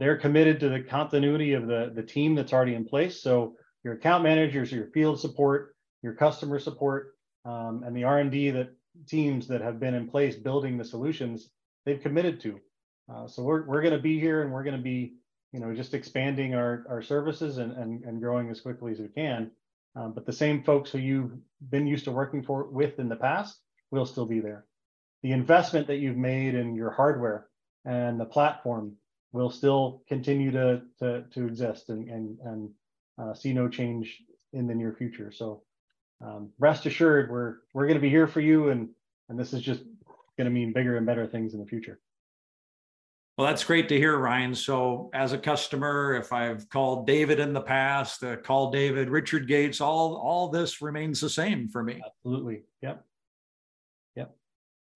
they're 0.00 0.16
committed 0.16 0.58
to 0.60 0.70
the 0.70 0.80
continuity 0.80 1.52
of 1.52 1.66
the, 1.66 1.92
the 1.94 2.02
team 2.02 2.34
that's 2.34 2.54
already 2.54 2.74
in 2.74 2.86
place. 2.86 3.22
So 3.22 3.54
your 3.84 3.94
account 3.94 4.24
managers, 4.24 4.72
your 4.72 4.86
field 4.86 5.20
support, 5.20 5.76
your 6.02 6.14
customer 6.14 6.58
support, 6.58 7.14
um, 7.44 7.82
and 7.86 7.94
the 7.94 8.04
R&D 8.04 8.50
that 8.52 8.70
teams 9.06 9.46
that 9.48 9.60
have 9.60 9.78
been 9.78 9.94
in 9.94 10.08
place 10.08 10.36
building 10.36 10.78
the 10.78 10.84
solutions, 10.84 11.50
they've 11.84 12.00
committed 12.00 12.40
to. 12.40 12.58
Uh, 13.12 13.28
so 13.28 13.42
we're, 13.42 13.66
we're 13.66 13.82
going 13.82 13.94
to 13.94 14.00
be 14.00 14.18
here 14.18 14.42
and 14.42 14.50
we're 14.50 14.64
going 14.64 14.76
to 14.76 14.82
be, 14.82 15.16
you 15.52 15.60
know, 15.60 15.74
just 15.74 15.92
expanding 15.92 16.54
our, 16.54 16.84
our 16.88 17.02
services 17.02 17.58
and, 17.58 17.72
and, 17.72 18.02
and 18.04 18.22
growing 18.22 18.48
as 18.48 18.62
quickly 18.62 18.92
as 18.92 19.00
we 19.00 19.08
can. 19.08 19.50
Um, 19.96 20.14
but 20.14 20.24
the 20.24 20.32
same 20.32 20.62
folks 20.62 20.90
who 20.90 20.98
you've 20.98 21.32
been 21.68 21.86
used 21.86 22.06
to 22.06 22.12
working 22.12 22.42
for 22.42 22.64
with 22.64 22.98
in 22.98 23.10
the 23.10 23.16
past 23.16 23.60
will 23.90 24.06
still 24.06 24.26
be 24.26 24.40
there. 24.40 24.64
The 25.22 25.32
investment 25.32 25.88
that 25.88 25.96
you've 25.96 26.16
made 26.16 26.54
in 26.54 26.74
your 26.74 26.90
hardware 26.90 27.48
and 27.84 28.18
the 28.18 28.24
platform 28.24 28.96
will 29.32 29.50
still 29.50 30.02
continue 30.08 30.50
to 30.50 30.82
to, 30.98 31.24
to 31.32 31.46
exist 31.46 31.88
and 31.88 32.08
and, 32.08 32.38
and 32.44 32.70
uh, 33.20 33.34
see 33.34 33.52
no 33.52 33.68
change 33.68 34.22
in 34.52 34.66
the 34.66 34.74
near 34.74 34.92
future. 34.92 35.30
So 35.30 35.62
um, 36.24 36.50
rest 36.58 36.86
assured, 36.86 37.30
we're 37.30 37.56
we're 37.72 37.86
going 37.86 37.96
to 37.96 38.00
be 38.00 38.10
here 38.10 38.26
for 38.26 38.40
you, 38.40 38.70
and 38.70 38.88
and 39.28 39.38
this 39.38 39.52
is 39.52 39.62
just 39.62 39.82
going 40.36 40.46
to 40.46 40.50
mean 40.50 40.72
bigger 40.72 40.96
and 40.96 41.06
better 41.06 41.26
things 41.26 41.54
in 41.54 41.60
the 41.60 41.66
future. 41.66 42.00
Well, 43.38 43.46
that's 43.46 43.64
great 43.64 43.88
to 43.88 43.96
hear, 43.96 44.18
Ryan. 44.18 44.54
So, 44.54 45.08
as 45.14 45.32
a 45.32 45.38
customer, 45.38 46.14
if 46.14 46.30
I've 46.30 46.68
called 46.68 47.06
David 47.06 47.40
in 47.40 47.54
the 47.54 47.60
past, 47.60 48.22
uh, 48.22 48.36
call 48.36 48.70
David, 48.70 49.08
Richard 49.08 49.48
Gates, 49.48 49.80
all 49.80 50.16
all 50.16 50.48
this 50.48 50.82
remains 50.82 51.20
the 51.20 51.30
same 51.30 51.68
for 51.68 51.82
me. 51.82 52.02
Absolutely. 52.04 52.62
Yep. 52.82 53.04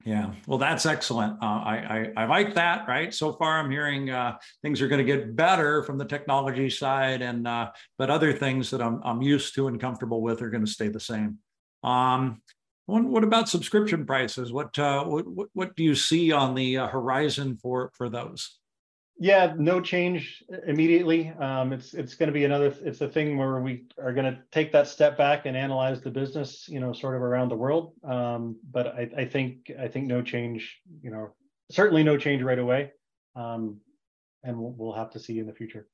Yeah, 0.04 0.32
well, 0.46 0.58
that's 0.58 0.84
excellent. 0.84 1.42
Uh, 1.42 1.46
I, 1.64 2.12
I, 2.16 2.24
I 2.24 2.26
like 2.26 2.54
that. 2.54 2.86
Right. 2.86 3.12
So 3.14 3.32
far, 3.32 3.58
I'm 3.58 3.70
hearing 3.70 4.10
uh, 4.10 4.36
things 4.60 4.82
are 4.82 4.88
going 4.88 4.98
to 4.98 5.04
get 5.04 5.34
better 5.34 5.82
from 5.82 5.96
the 5.96 6.04
technology 6.04 6.68
side, 6.68 7.22
and 7.22 7.48
uh, 7.48 7.70
but 7.96 8.10
other 8.10 8.32
things 8.32 8.70
that 8.70 8.82
I'm 8.82 9.00
I'm 9.02 9.22
used 9.22 9.54
to 9.54 9.66
and 9.68 9.80
comfortable 9.80 10.20
with 10.20 10.42
are 10.42 10.50
going 10.50 10.64
to 10.64 10.70
stay 10.70 10.88
the 10.88 11.00
same. 11.00 11.38
Um, 11.82 12.42
what, 12.86 13.04
what 13.04 13.24
about 13.24 13.48
subscription 13.48 14.04
prices? 14.04 14.52
What, 14.52 14.78
uh, 14.78 15.04
what 15.04 15.48
what 15.54 15.74
do 15.74 15.82
you 15.82 15.94
see 15.94 16.32
on 16.32 16.54
the 16.54 16.78
uh, 16.78 16.86
horizon 16.86 17.56
for 17.56 17.90
for 17.94 18.10
those? 18.10 18.58
Yeah, 19.16 19.54
no 19.56 19.80
change 19.80 20.42
immediately. 20.66 21.30
Um, 21.30 21.72
it's 21.72 21.94
it's 21.94 22.14
going 22.14 22.26
to 22.26 22.32
be 22.32 22.44
another. 22.44 22.74
It's 22.82 23.00
a 23.00 23.08
thing 23.08 23.36
where 23.38 23.60
we 23.60 23.84
are 24.02 24.12
going 24.12 24.32
to 24.32 24.40
take 24.50 24.72
that 24.72 24.88
step 24.88 25.16
back 25.16 25.46
and 25.46 25.56
analyze 25.56 26.00
the 26.00 26.10
business, 26.10 26.68
you 26.68 26.80
know, 26.80 26.92
sort 26.92 27.14
of 27.14 27.22
around 27.22 27.48
the 27.48 27.56
world. 27.56 27.92
Um, 28.02 28.56
but 28.72 28.88
I, 28.88 29.08
I 29.16 29.24
think 29.24 29.70
I 29.80 29.86
think 29.86 30.08
no 30.08 30.20
change. 30.20 30.80
You 31.00 31.10
know, 31.10 31.34
certainly 31.70 32.02
no 32.02 32.16
change 32.16 32.42
right 32.42 32.58
away. 32.58 32.90
Um, 33.36 33.78
and 34.42 34.58
we'll, 34.58 34.72
we'll 34.72 34.92
have 34.94 35.10
to 35.12 35.18
see 35.18 35.38
in 35.38 35.46
the 35.46 35.54
future. 35.54 35.86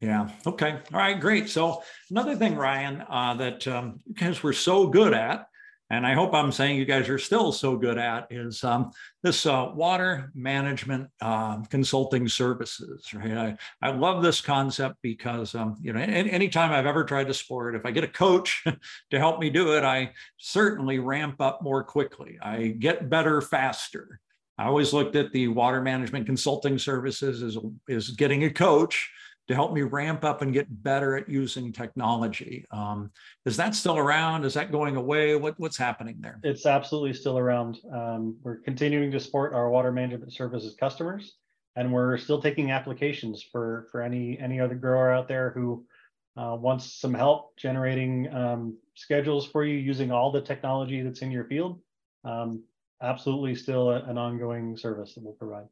Yeah. 0.00 0.28
Okay. 0.46 0.78
All 0.92 0.98
right. 0.98 1.18
Great. 1.18 1.48
So 1.48 1.82
another 2.10 2.36
thing, 2.36 2.56
Ryan, 2.56 3.04
uh, 3.08 3.34
that 3.34 3.66
um, 3.66 4.00
you 4.06 4.14
guys 4.14 4.42
were 4.42 4.52
so 4.52 4.86
good 4.86 5.12
at 5.12 5.48
and 5.90 6.06
I 6.06 6.12
hope 6.12 6.34
I'm 6.34 6.52
saying 6.52 6.76
you 6.76 6.84
guys 6.84 7.08
are 7.08 7.18
still 7.18 7.50
so 7.50 7.76
good 7.76 7.96
at 7.96 8.26
is 8.30 8.62
um, 8.62 8.90
this 9.22 9.46
uh, 9.46 9.70
water 9.74 10.30
management 10.34 11.08
uh, 11.20 11.62
consulting 11.64 12.28
services. 12.28 13.06
Right, 13.14 13.32
I, 13.32 13.56
I 13.80 13.90
love 13.92 14.22
this 14.22 14.40
concept 14.40 14.96
because 15.02 15.54
um, 15.54 15.76
you 15.80 15.92
know 15.92 16.00
any, 16.00 16.30
anytime 16.30 16.72
I've 16.72 16.86
ever 16.86 17.04
tried 17.04 17.28
to 17.28 17.34
sport, 17.34 17.74
if 17.74 17.86
I 17.86 17.90
get 17.90 18.04
a 18.04 18.08
coach 18.08 18.64
to 19.10 19.18
help 19.18 19.40
me 19.40 19.48
do 19.48 19.76
it, 19.76 19.84
I 19.84 20.12
certainly 20.36 20.98
ramp 20.98 21.40
up 21.40 21.62
more 21.62 21.82
quickly. 21.82 22.38
I 22.42 22.68
get 22.78 23.08
better 23.08 23.40
faster. 23.40 24.20
I 24.58 24.66
always 24.66 24.92
looked 24.92 25.14
at 25.14 25.32
the 25.32 25.48
water 25.48 25.80
management 25.80 26.26
consulting 26.26 26.78
services 26.78 27.42
as, 27.42 27.56
as 27.88 28.10
getting 28.10 28.44
a 28.44 28.50
coach 28.50 29.08
to 29.48 29.54
help 29.54 29.72
me 29.72 29.82
ramp 29.82 30.24
up 30.24 30.42
and 30.42 30.52
get 30.52 30.66
better 30.82 31.16
at 31.16 31.28
using 31.28 31.72
technology. 31.72 32.66
Um, 32.70 33.10
is 33.46 33.56
that 33.56 33.74
still 33.74 33.96
around? 33.96 34.44
Is 34.44 34.54
that 34.54 34.70
going 34.70 34.96
away? 34.96 35.36
What, 35.36 35.58
what's 35.58 35.76
happening 35.76 36.16
there? 36.20 36.38
It's 36.42 36.66
absolutely 36.66 37.14
still 37.14 37.38
around. 37.38 37.78
Um, 37.92 38.36
we're 38.42 38.58
continuing 38.58 39.10
to 39.10 39.18
support 39.18 39.54
our 39.54 39.70
water 39.70 39.90
management 39.90 40.34
services 40.34 40.76
customers, 40.78 41.36
and 41.76 41.90
we're 41.92 42.18
still 42.18 42.40
taking 42.40 42.70
applications 42.70 43.42
for 43.42 43.88
for 43.90 44.02
any 44.02 44.38
any 44.38 44.60
other 44.60 44.74
grower 44.74 45.12
out 45.12 45.28
there 45.28 45.50
who 45.50 45.86
uh, 46.36 46.54
wants 46.54 47.00
some 47.00 47.14
help 47.14 47.56
generating 47.56 48.32
um, 48.34 48.76
schedules 48.94 49.46
for 49.46 49.64
you 49.64 49.76
using 49.76 50.12
all 50.12 50.30
the 50.30 50.42
technology 50.42 51.00
that's 51.00 51.22
in 51.22 51.30
your 51.30 51.44
field. 51.44 51.80
Um, 52.24 52.62
absolutely, 53.02 53.54
still 53.54 53.90
a, 53.90 54.02
an 54.04 54.18
ongoing 54.18 54.76
service 54.76 55.14
that 55.14 55.24
we'll 55.24 55.32
provide. 55.32 55.68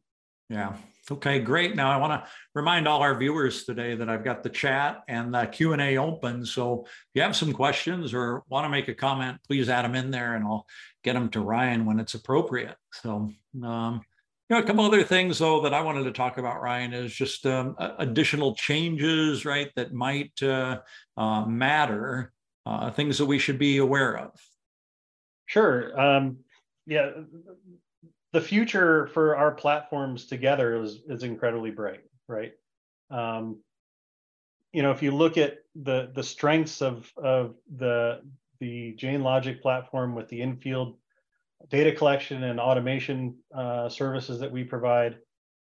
Yeah. 0.48 0.74
Okay, 1.10 1.38
great. 1.38 1.76
Now 1.76 1.90
I 1.90 1.98
want 1.98 2.12
to 2.12 2.30
remind 2.54 2.88
all 2.88 3.00
our 3.00 3.16
viewers 3.16 3.64
today 3.64 3.94
that 3.94 4.08
I've 4.08 4.24
got 4.24 4.42
the 4.42 4.48
chat 4.48 5.02
and 5.08 5.32
the 5.32 5.46
Q&A 5.46 5.98
open. 5.98 6.44
So 6.44 6.84
if 6.84 7.06
you 7.14 7.22
have 7.22 7.36
some 7.36 7.52
questions 7.52 8.12
or 8.12 8.42
want 8.48 8.64
to 8.64 8.68
make 8.68 8.88
a 8.88 8.94
comment, 8.94 9.38
please 9.46 9.68
add 9.68 9.84
them 9.84 9.94
in 9.94 10.10
there 10.10 10.34
and 10.34 10.44
I'll 10.44 10.66
get 11.04 11.12
them 11.12 11.28
to 11.30 11.40
Ryan 11.40 11.86
when 11.86 12.00
it's 12.00 12.14
appropriate. 12.14 12.76
So 12.92 13.30
um, 13.62 14.00
You 14.48 14.56
know, 14.56 14.58
a 14.58 14.64
couple 14.64 14.84
other 14.84 15.04
things 15.04 15.38
though 15.38 15.60
that 15.62 15.74
I 15.74 15.80
wanted 15.80 16.04
to 16.04 16.12
talk 16.12 16.38
about, 16.38 16.60
Ryan, 16.60 16.92
is 16.92 17.14
just 17.14 17.46
um, 17.46 17.76
additional 17.78 18.54
changes, 18.56 19.44
right, 19.44 19.70
that 19.76 19.92
might 19.92 20.40
uh, 20.42 20.80
uh, 21.16 21.44
matter, 21.44 22.32
uh, 22.64 22.90
things 22.90 23.18
that 23.18 23.26
we 23.26 23.38
should 23.38 23.58
be 23.58 23.78
aware 23.78 24.18
of. 24.18 24.30
Sure. 25.46 25.98
Um, 26.00 26.38
yeah, 26.86 27.10
the 28.36 28.40
future 28.42 29.06
for 29.14 29.34
our 29.34 29.50
platforms 29.50 30.26
together 30.26 30.82
is 30.82 31.00
is 31.08 31.22
incredibly 31.22 31.70
bright, 31.70 32.02
right? 32.28 32.52
Um, 33.10 33.62
you 34.74 34.82
know, 34.82 34.90
if 34.90 35.02
you 35.02 35.10
look 35.10 35.38
at 35.38 35.60
the 35.74 36.10
the 36.14 36.22
strengths 36.22 36.82
of 36.82 37.10
of 37.16 37.54
the 37.78 38.20
the 38.60 38.92
Jain 38.92 39.22
Logic 39.22 39.62
platform 39.62 40.14
with 40.14 40.28
the 40.28 40.42
infield 40.42 40.98
data 41.70 41.92
collection 41.92 42.42
and 42.42 42.60
automation 42.60 43.36
uh, 43.54 43.88
services 43.88 44.38
that 44.40 44.52
we 44.52 44.64
provide, 44.64 45.14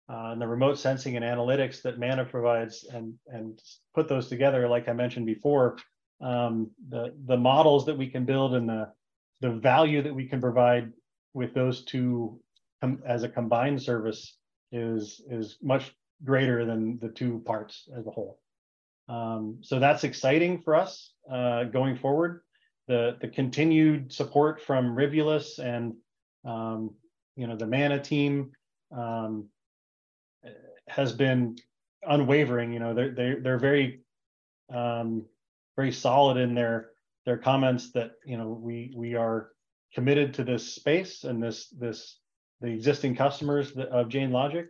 uh, 0.09 0.31
and 0.33 0.41
the 0.41 0.47
remote 0.47 0.77
sensing 0.77 1.15
and 1.15 1.23
analytics 1.23 1.81
that 1.83 1.97
Manna 1.97 2.25
provides, 2.25 2.83
and 2.83 3.13
and 3.27 3.57
put 3.93 4.09
those 4.09 4.27
together, 4.27 4.67
like 4.67 4.89
I 4.89 4.93
mentioned 4.93 5.27
before, 5.27 5.77
um, 6.19 6.71
the 6.89 7.15
the 7.23 7.37
models 7.37 7.85
that 7.85 7.97
we 7.97 8.09
can 8.09 8.25
build 8.25 8.53
and 8.53 8.67
the 8.67 8.91
the 9.39 9.51
value 9.51 10.01
that 10.01 10.13
we 10.13 10.25
can 10.25 10.41
provide 10.41 10.91
with 11.33 11.53
those 11.53 11.85
two 11.85 12.41
as 13.05 13.23
a 13.23 13.29
combined 13.29 13.81
service 13.81 14.37
is 14.71 15.21
is 15.29 15.57
much 15.61 15.93
greater 16.23 16.65
than 16.65 16.99
the 16.99 17.09
two 17.09 17.41
parts 17.45 17.87
as 17.97 18.05
a 18.07 18.11
whole. 18.11 18.39
Um, 19.07 19.59
so 19.61 19.79
that's 19.79 20.03
exciting 20.03 20.61
for 20.61 20.75
us 20.75 21.13
uh, 21.31 21.65
going 21.65 21.97
forward 21.97 22.41
the 22.87 23.17
the 23.21 23.27
continued 23.27 24.11
support 24.11 24.61
from 24.61 24.95
Rivulis 24.95 25.59
and 25.59 25.93
um, 26.45 26.93
you 27.35 27.47
know 27.47 27.55
the 27.55 27.65
Manna 27.65 27.99
team 27.99 28.51
um, 28.95 29.49
has 30.87 31.11
been 31.11 31.57
unwavering. 32.03 32.73
You 32.73 32.79
know 32.79 32.93
they're 32.93 33.11
they're 33.11 33.41
they're 33.41 33.59
very 33.59 34.01
um, 34.73 35.25
very 35.75 35.91
solid 35.91 36.37
in 36.37 36.53
their 36.53 36.91
their 37.25 37.37
comments 37.37 37.91
that 37.93 38.11
you 38.25 38.37
know 38.37 38.49
we 38.49 38.93
we 38.95 39.15
are 39.15 39.49
committed 39.93 40.33
to 40.35 40.43
this 40.43 40.75
space 40.75 41.23
and 41.23 41.41
this 41.41 41.67
this 41.69 42.19
the 42.61 42.67
existing 42.67 43.15
customers 43.15 43.71
of 43.71 44.09
Jain 44.09 44.31
Logic. 44.31 44.67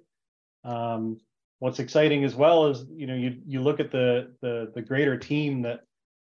Um, 0.63 1.17
what's 1.59 1.79
exciting 1.79 2.23
as 2.23 2.35
well 2.35 2.67
is 2.67 2.85
you 2.89 3.07
know 3.07 3.15
you 3.15 3.37
you 3.45 3.61
look 3.61 3.79
at 3.79 3.91
the 3.91 4.33
the 4.41 4.71
the 4.73 4.81
greater 4.81 5.17
team 5.17 5.61
that 5.63 5.81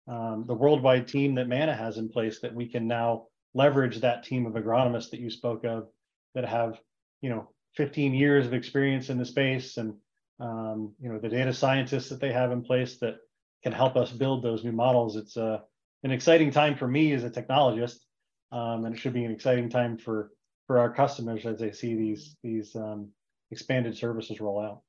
um, 0.08 0.46
the 0.48 0.54
worldwide 0.54 1.08
team 1.08 1.36
that 1.36 1.48
Manna 1.48 1.76
has 1.76 1.98
in 1.98 2.10
place 2.10 2.40
that 2.42 2.54
we 2.54 2.68
can 2.68 2.88
now 2.88 3.26
leverage 3.54 4.02
that 4.02 4.24
team 4.24 4.46
of 4.46 4.54
agronomists 4.54 5.10
that 5.12 5.20
you 5.20 5.30
spoke 5.30 5.64
of 5.64 5.88
that 6.36 6.46
have, 6.46 6.80
you 7.22 7.30
know, 7.30 7.50
15 7.76 8.14
years 8.14 8.46
of 8.46 8.54
experience 8.54 9.10
in 9.10 9.18
the 9.18 9.26
space 9.26 9.78
and, 9.78 9.96
um, 10.40 10.94
you 11.00 11.10
know, 11.10 11.18
the 11.18 11.30
data 11.30 11.54
scientists 11.54 12.10
that 12.10 12.20
they 12.20 12.32
have 12.32 12.52
in 12.52 12.62
place 12.62 12.98
that 13.00 13.16
can 13.64 13.72
help 13.72 13.96
us 13.96 14.12
build 14.12 14.44
those 14.44 14.64
new 14.64 14.72
models. 14.72 15.16
It's 15.16 15.38
uh, 15.38 15.60
an 16.04 16.12
exciting 16.12 16.52
time 16.52 16.76
for 16.76 16.88
me 16.88 17.14
as 17.14 17.24
a 17.24 17.30
technologist, 17.30 17.98
um, 18.52 18.86
and 18.86 18.96
it 18.96 19.00
should 19.00 19.14
be 19.14 19.26
an 19.26 19.32
exciting 19.32 19.70
time 19.70 19.98
for 19.98 20.32
for 20.68 20.80
our 20.80 20.92
customers 20.92 21.46
as 21.46 21.60
they 21.60 21.72
see 21.72 21.96
these 21.96 22.38
these 22.44 22.76
um, 22.76 23.10
expanded 23.52 23.98
services 23.98 24.40
roll 24.42 24.62
out. 24.62 24.82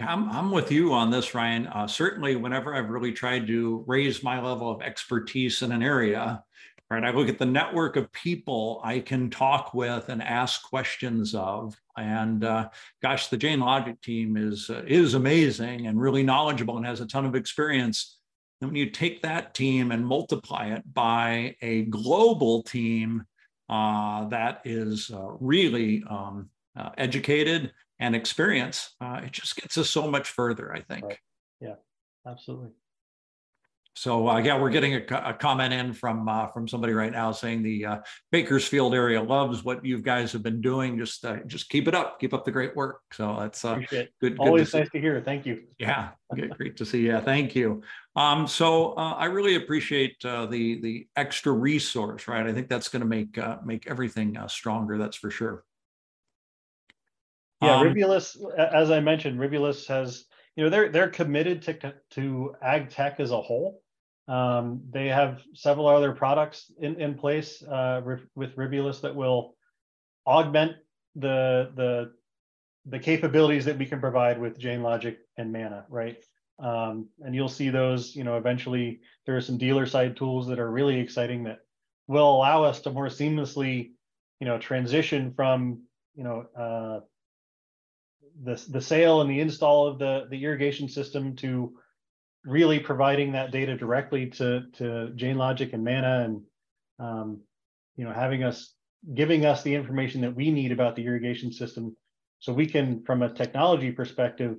I'm, 0.00 0.28
I'm 0.30 0.50
with 0.50 0.72
you 0.72 0.92
on 0.92 1.10
this, 1.10 1.34
Ryan. 1.34 1.68
Uh, 1.68 1.86
certainly, 1.86 2.34
whenever 2.34 2.74
I've 2.74 2.90
really 2.90 3.12
tried 3.12 3.46
to 3.46 3.84
raise 3.86 4.24
my 4.24 4.42
level 4.42 4.68
of 4.68 4.82
expertise 4.82 5.62
in 5.62 5.70
an 5.70 5.84
area, 5.84 6.42
right, 6.90 7.04
I 7.04 7.10
look 7.10 7.28
at 7.28 7.38
the 7.38 7.46
network 7.46 7.94
of 7.94 8.10
people 8.12 8.80
I 8.82 8.98
can 8.98 9.30
talk 9.30 9.72
with 9.72 10.08
and 10.08 10.20
ask 10.20 10.62
questions 10.68 11.34
of. 11.34 11.76
And 11.96 12.44
uh, 12.44 12.70
gosh, 13.02 13.28
the 13.28 13.36
Jain 13.36 13.60
Logic 13.60 14.00
team 14.00 14.36
is 14.36 14.68
uh, 14.68 14.82
is 14.86 15.14
amazing 15.14 15.86
and 15.86 16.00
really 16.00 16.24
knowledgeable 16.24 16.76
and 16.76 16.86
has 16.86 17.00
a 17.00 17.06
ton 17.06 17.24
of 17.24 17.36
experience. 17.36 18.18
And 18.60 18.70
when 18.70 18.76
you 18.76 18.90
take 18.90 19.22
that 19.22 19.54
team 19.54 19.92
and 19.92 20.04
multiply 20.04 20.68
it 20.68 20.82
by 20.92 21.54
a 21.62 21.82
global 21.82 22.62
team 22.64 23.24
that 23.68 24.60
is 24.64 25.10
uh, 25.12 25.32
really 25.40 26.04
um, 26.08 26.50
uh, 26.76 26.90
educated 26.98 27.72
and 27.98 28.16
experience, 28.16 28.94
uh, 29.00 29.20
it 29.24 29.32
just 29.32 29.56
gets 29.56 29.78
us 29.78 29.88
so 29.90 30.10
much 30.10 30.28
further, 30.28 30.74
I 30.74 30.80
think. 30.80 31.04
Right. 31.04 31.18
Yeah, 31.60 31.74
absolutely. 32.26 32.70
So 33.96 34.28
uh, 34.28 34.38
yeah, 34.38 34.60
we're 34.60 34.70
getting 34.70 34.94
a, 34.94 35.04
a 35.24 35.34
comment 35.34 35.72
in 35.72 35.92
from 35.92 36.28
uh, 36.28 36.48
from 36.48 36.66
somebody 36.66 36.92
right 36.92 37.12
now 37.12 37.30
saying 37.30 37.62
the 37.62 37.86
uh, 37.86 37.98
Bakersfield 38.32 38.92
area 38.92 39.22
loves 39.22 39.62
what 39.62 39.84
you 39.84 40.02
guys 40.02 40.32
have 40.32 40.42
been 40.42 40.60
doing. 40.60 40.98
Just 40.98 41.24
uh, 41.24 41.36
just 41.46 41.68
keep 41.68 41.86
it 41.86 41.94
up, 41.94 42.18
keep 42.18 42.34
up 42.34 42.44
the 42.44 42.50
great 42.50 42.74
work. 42.74 43.00
So 43.12 43.36
that's 43.38 43.64
uh, 43.64 43.80
good. 44.20 44.36
Always 44.38 44.70
good 44.70 44.70
to 44.72 44.78
nice 44.78 44.86
see. 44.86 44.98
to 44.98 45.00
hear. 45.00 45.20
Thank 45.20 45.46
you. 45.46 45.62
Yeah, 45.78 46.10
great 46.56 46.76
to 46.78 46.84
see. 46.84 47.06
Yeah, 47.06 47.20
thank 47.20 47.54
you. 47.54 47.82
Um, 48.16 48.48
so 48.48 48.94
uh, 48.94 49.14
I 49.14 49.26
really 49.26 49.54
appreciate 49.54 50.20
the 50.20 50.48
the 50.50 51.06
extra 51.14 51.52
resource. 51.52 52.26
Right, 52.26 52.44
I 52.44 52.52
think 52.52 52.68
that's 52.68 52.88
going 52.88 53.02
to 53.02 53.08
make 53.08 53.38
make 53.64 53.88
everything 53.88 54.36
stronger. 54.48 54.98
That's 54.98 55.16
for 55.16 55.30
sure. 55.30 55.62
Yeah, 57.62 57.76
um, 57.76 57.86
Rivulis, 57.86 58.36
as 58.58 58.90
I 58.90 58.98
mentioned, 58.98 59.38
Rivulis 59.38 59.86
has, 59.86 60.24
you 60.56 60.64
know, 60.64 60.70
they're 60.70 60.88
they're 60.88 61.08
committed 61.08 61.62
to 61.62 61.94
to 62.10 62.56
ag 62.60 62.90
tech 62.90 63.20
as 63.20 63.30
a 63.30 63.40
whole. 63.40 63.80
Um, 64.26 64.82
they 64.90 65.08
have 65.08 65.42
several 65.54 65.86
other 65.86 66.12
products 66.12 66.72
in 66.78 67.00
in 67.00 67.14
place 67.14 67.62
uh, 67.62 68.00
with 68.34 68.56
Rivulis 68.56 69.02
that 69.02 69.14
will 69.14 69.54
augment 70.26 70.76
the 71.14 71.70
the 71.74 72.12
the 72.86 72.98
capabilities 72.98 73.64
that 73.64 73.78
we 73.78 73.86
can 73.86 74.00
provide 74.00 74.38
with 74.40 74.58
Jain 74.58 74.82
Logic 74.82 75.18
and 75.36 75.52
Manna, 75.52 75.84
right? 75.88 76.18
Um, 76.58 77.08
and 77.20 77.34
you'll 77.34 77.48
see 77.48 77.70
those, 77.70 78.14
you 78.14 78.24
know, 78.24 78.36
eventually 78.36 79.00
there 79.26 79.36
are 79.36 79.40
some 79.40 79.58
dealer 79.58 79.86
side 79.86 80.16
tools 80.16 80.46
that 80.48 80.58
are 80.58 80.70
really 80.70 81.00
exciting 81.00 81.44
that 81.44 81.60
will 82.06 82.36
allow 82.36 82.62
us 82.62 82.80
to 82.82 82.90
more 82.90 83.08
seamlessly, 83.08 83.92
you 84.38 84.46
know, 84.46 84.58
transition 84.58 85.32
from, 85.34 85.82
you 86.14 86.24
know, 86.24 86.46
uh, 86.56 87.00
the, 88.42 88.62
the 88.68 88.80
sale 88.80 89.20
and 89.20 89.30
the 89.30 89.40
install 89.40 89.86
of 89.86 89.98
the, 89.98 90.26
the 90.30 90.44
irrigation 90.44 90.88
system 90.88 91.34
to 91.36 91.74
really 92.44 92.78
providing 92.78 93.32
that 93.32 93.50
data 93.50 93.76
directly 93.76 94.26
to, 94.26 94.64
to 94.74 95.10
Jain 95.14 95.36
Logic 95.36 95.72
and 95.72 95.82
Manna 95.82 96.24
and, 96.24 96.42
um, 96.98 97.40
you 97.96 98.04
know, 98.04 98.12
having 98.12 98.42
us, 98.42 98.74
giving 99.14 99.44
us 99.46 99.62
the 99.62 99.74
information 99.74 100.20
that 100.22 100.34
we 100.34 100.50
need 100.50 100.72
about 100.72 100.96
the 100.96 101.04
irrigation 101.04 101.52
system 101.52 101.96
so 102.38 102.52
we 102.52 102.66
can, 102.66 103.02
from 103.04 103.22
a 103.22 103.32
technology 103.32 103.90
perspective, 103.90 104.56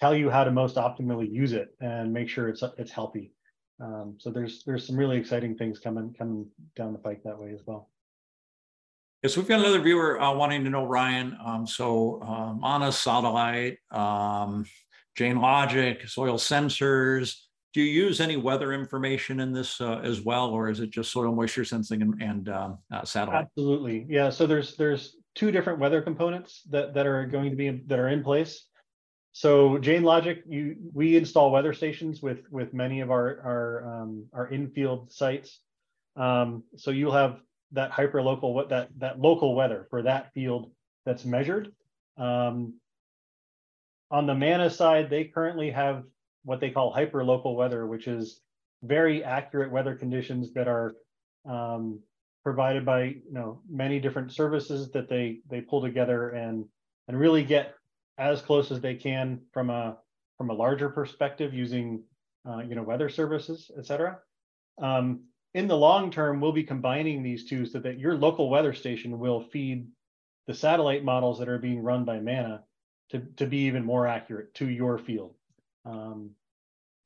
tell 0.00 0.14
you 0.14 0.30
how 0.30 0.44
to 0.44 0.50
most 0.50 0.76
optimally 0.76 1.30
use 1.30 1.52
it 1.52 1.74
and 1.80 2.12
make 2.12 2.28
sure 2.28 2.48
it's, 2.48 2.62
it's 2.78 2.90
healthy. 2.90 3.32
Um, 3.82 4.16
so 4.18 4.30
there's, 4.30 4.62
there's 4.64 4.86
some 4.86 4.96
really 4.96 5.18
exciting 5.18 5.56
things 5.56 5.78
coming, 5.78 6.14
coming 6.18 6.46
down 6.76 6.92
the 6.92 6.98
pike 6.98 7.22
that 7.24 7.38
way 7.38 7.52
as 7.52 7.60
well. 7.66 7.90
Yes, 9.22 9.36
we've 9.36 9.46
got 9.46 9.60
another 9.60 9.82
viewer 9.82 10.18
uh, 10.18 10.32
wanting 10.32 10.64
to 10.64 10.70
know, 10.70 10.86
Ryan. 10.86 11.36
Um, 11.44 11.66
so 11.66 12.22
um, 12.22 12.64
on 12.64 12.82
a 12.82 12.92
satellite, 12.92 13.76
um, 13.90 14.64
Jain 15.16 15.40
Logic, 15.40 16.06
soil 16.08 16.36
sensors. 16.36 17.36
Do 17.72 17.80
you 17.80 18.04
use 18.04 18.20
any 18.20 18.36
weather 18.36 18.72
information 18.72 19.40
in 19.40 19.52
this 19.52 19.80
uh, 19.80 20.00
as 20.02 20.22
well, 20.22 20.50
or 20.50 20.68
is 20.68 20.80
it 20.80 20.90
just 20.90 21.12
soil 21.12 21.32
moisture 21.32 21.64
sensing 21.64 22.02
and, 22.02 22.20
and 22.20 22.48
um, 22.48 22.78
uh, 22.92 23.04
satellite? 23.04 23.46
Absolutely, 23.46 24.06
yeah. 24.08 24.30
So 24.30 24.46
there's 24.46 24.76
there's 24.76 25.16
two 25.34 25.52
different 25.52 25.78
weather 25.78 26.02
components 26.02 26.62
that 26.70 26.94
that 26.94 27.06
are 27.06 27.26
going 27.26 27.50
to 27.50 27.56
be 27.56 27.70
that 27.86 27.98
are 27.98 28.08
in 28.08 28.24
place. 28.24 28.66
So 29.32 29.78
Jain 29.78 30.02
Logic, 30.02 30.42
you 30.48 30.76
we 30.92 31.16
install 31.16 31.52
weather 31.52 31.72
stations 31.72 32.20
with 32.20 32.40
with 32.50 32.74
many 32.74 33.00
of 33.00 33.10
our 33.10 33.40
our 33.44 34.02
um, 34.02 34.26
our 34.32 34.48
infield 34.48 35.12
sites. 35.12 35.60
Um, 36.16 36.64
so 36.76 36.90
you'll 36.90 37.12
have 37.12 37.38
that 37.72 37.92
hyper 37.92 38.20
local 38.20 38.52
what 38.52 38.70
that 38.70 38.88
that 38.98 39.20
local 39.20 39.54
weather 39.54 39.86
for 39.90 40.02
that 40.02 40.32
field 40.34 40.72
that's 41.06 41.24
measured. 41.24 41.72
Um, 42.16 42.74
on 44.10 44.26
the 44.26 44.34
Manna 44.34 44.70
side, 44.70 45.08
they 45.08 45.24
currently 45.24 45.70
have 45.70 46.04
what 46.44 46.60
they 46.60 46.70
call 46.70 46.90
hyper 46.90 47.24
local 47.24 47.56
weather, 47.56 47.86
which 47.86 48.08
is 48.08 48.40
very 48.82 49.22
accurate 49.22 49.70
weather 49.70 49.94
conditions 49.94 50.52
that 50.54 50.68
are 50.68 50.94
um, 51.48 52.00
provided 52.42 52.84
by 52.84 53.04
you 53.04 53.22
know 53.30 53.60
many 53.68 54.00
different 54.00 54.32
services 54.32 54.90
that 54.92 55.08
they 55.08 55.40
they 55.48 55.60
pull 55.60 55.82
together 55.82 56.30
and 56.30 56.64
and 57.08 57.18
really 57.18 57.44
get 57.44 57.74
as 58.18 58.42
close 58.42 58.70
as 58.70 58.80
they 58.80 58.94
can 58.94 59.40
from 59.52 59.70
a 59.70 59.96
from 60.38 60.50
a 60.50 60.54
larger 60.54 60.88
perspective 60.88 61.52
using 61.54 62.02
uh, 62.48 62.58
you 62.58 62.74
know 62.74 62.82
weather 62.82 63.08
services, 63.08 63.70
et 63.78 63.86
cetera. 63.86 64.18
Um, 64.80 65.24
in 65.52 65.68
the 65.68 65.76
long 65.76 66.10
term, 66.10 66.40
we'll 66.40 66.52
be 66.52 66.62
combining 66.64 67.22
these 67.22 67.44
two 67.44 67.66
so 67.66 67.80
that 67.80 67.98
your 67.98 68.14
local 68.14 68.48
weather 68.48 68.72
station 68.72 69.18
will 69.18 69.40
feed 69.40 69.86
the 70.46 70.54
satellite 70.54 71.04
models 71.04 71.38
that 71.38 71.48
are 71.48 71.58
being 71.58 71.82
run 71.82 72.04
by 72.04 72.18
Manna 72.18 72.62
to, 73.10 73.20
to 73.36 73.46
be 73.46 73.58
even 73.58 73.84
more 73.84 74.06
accurate 74.06 74.54
to 74.54 74.68
your 74.68 74.98
field. 74.98 75.34
Um, 75.84 76.30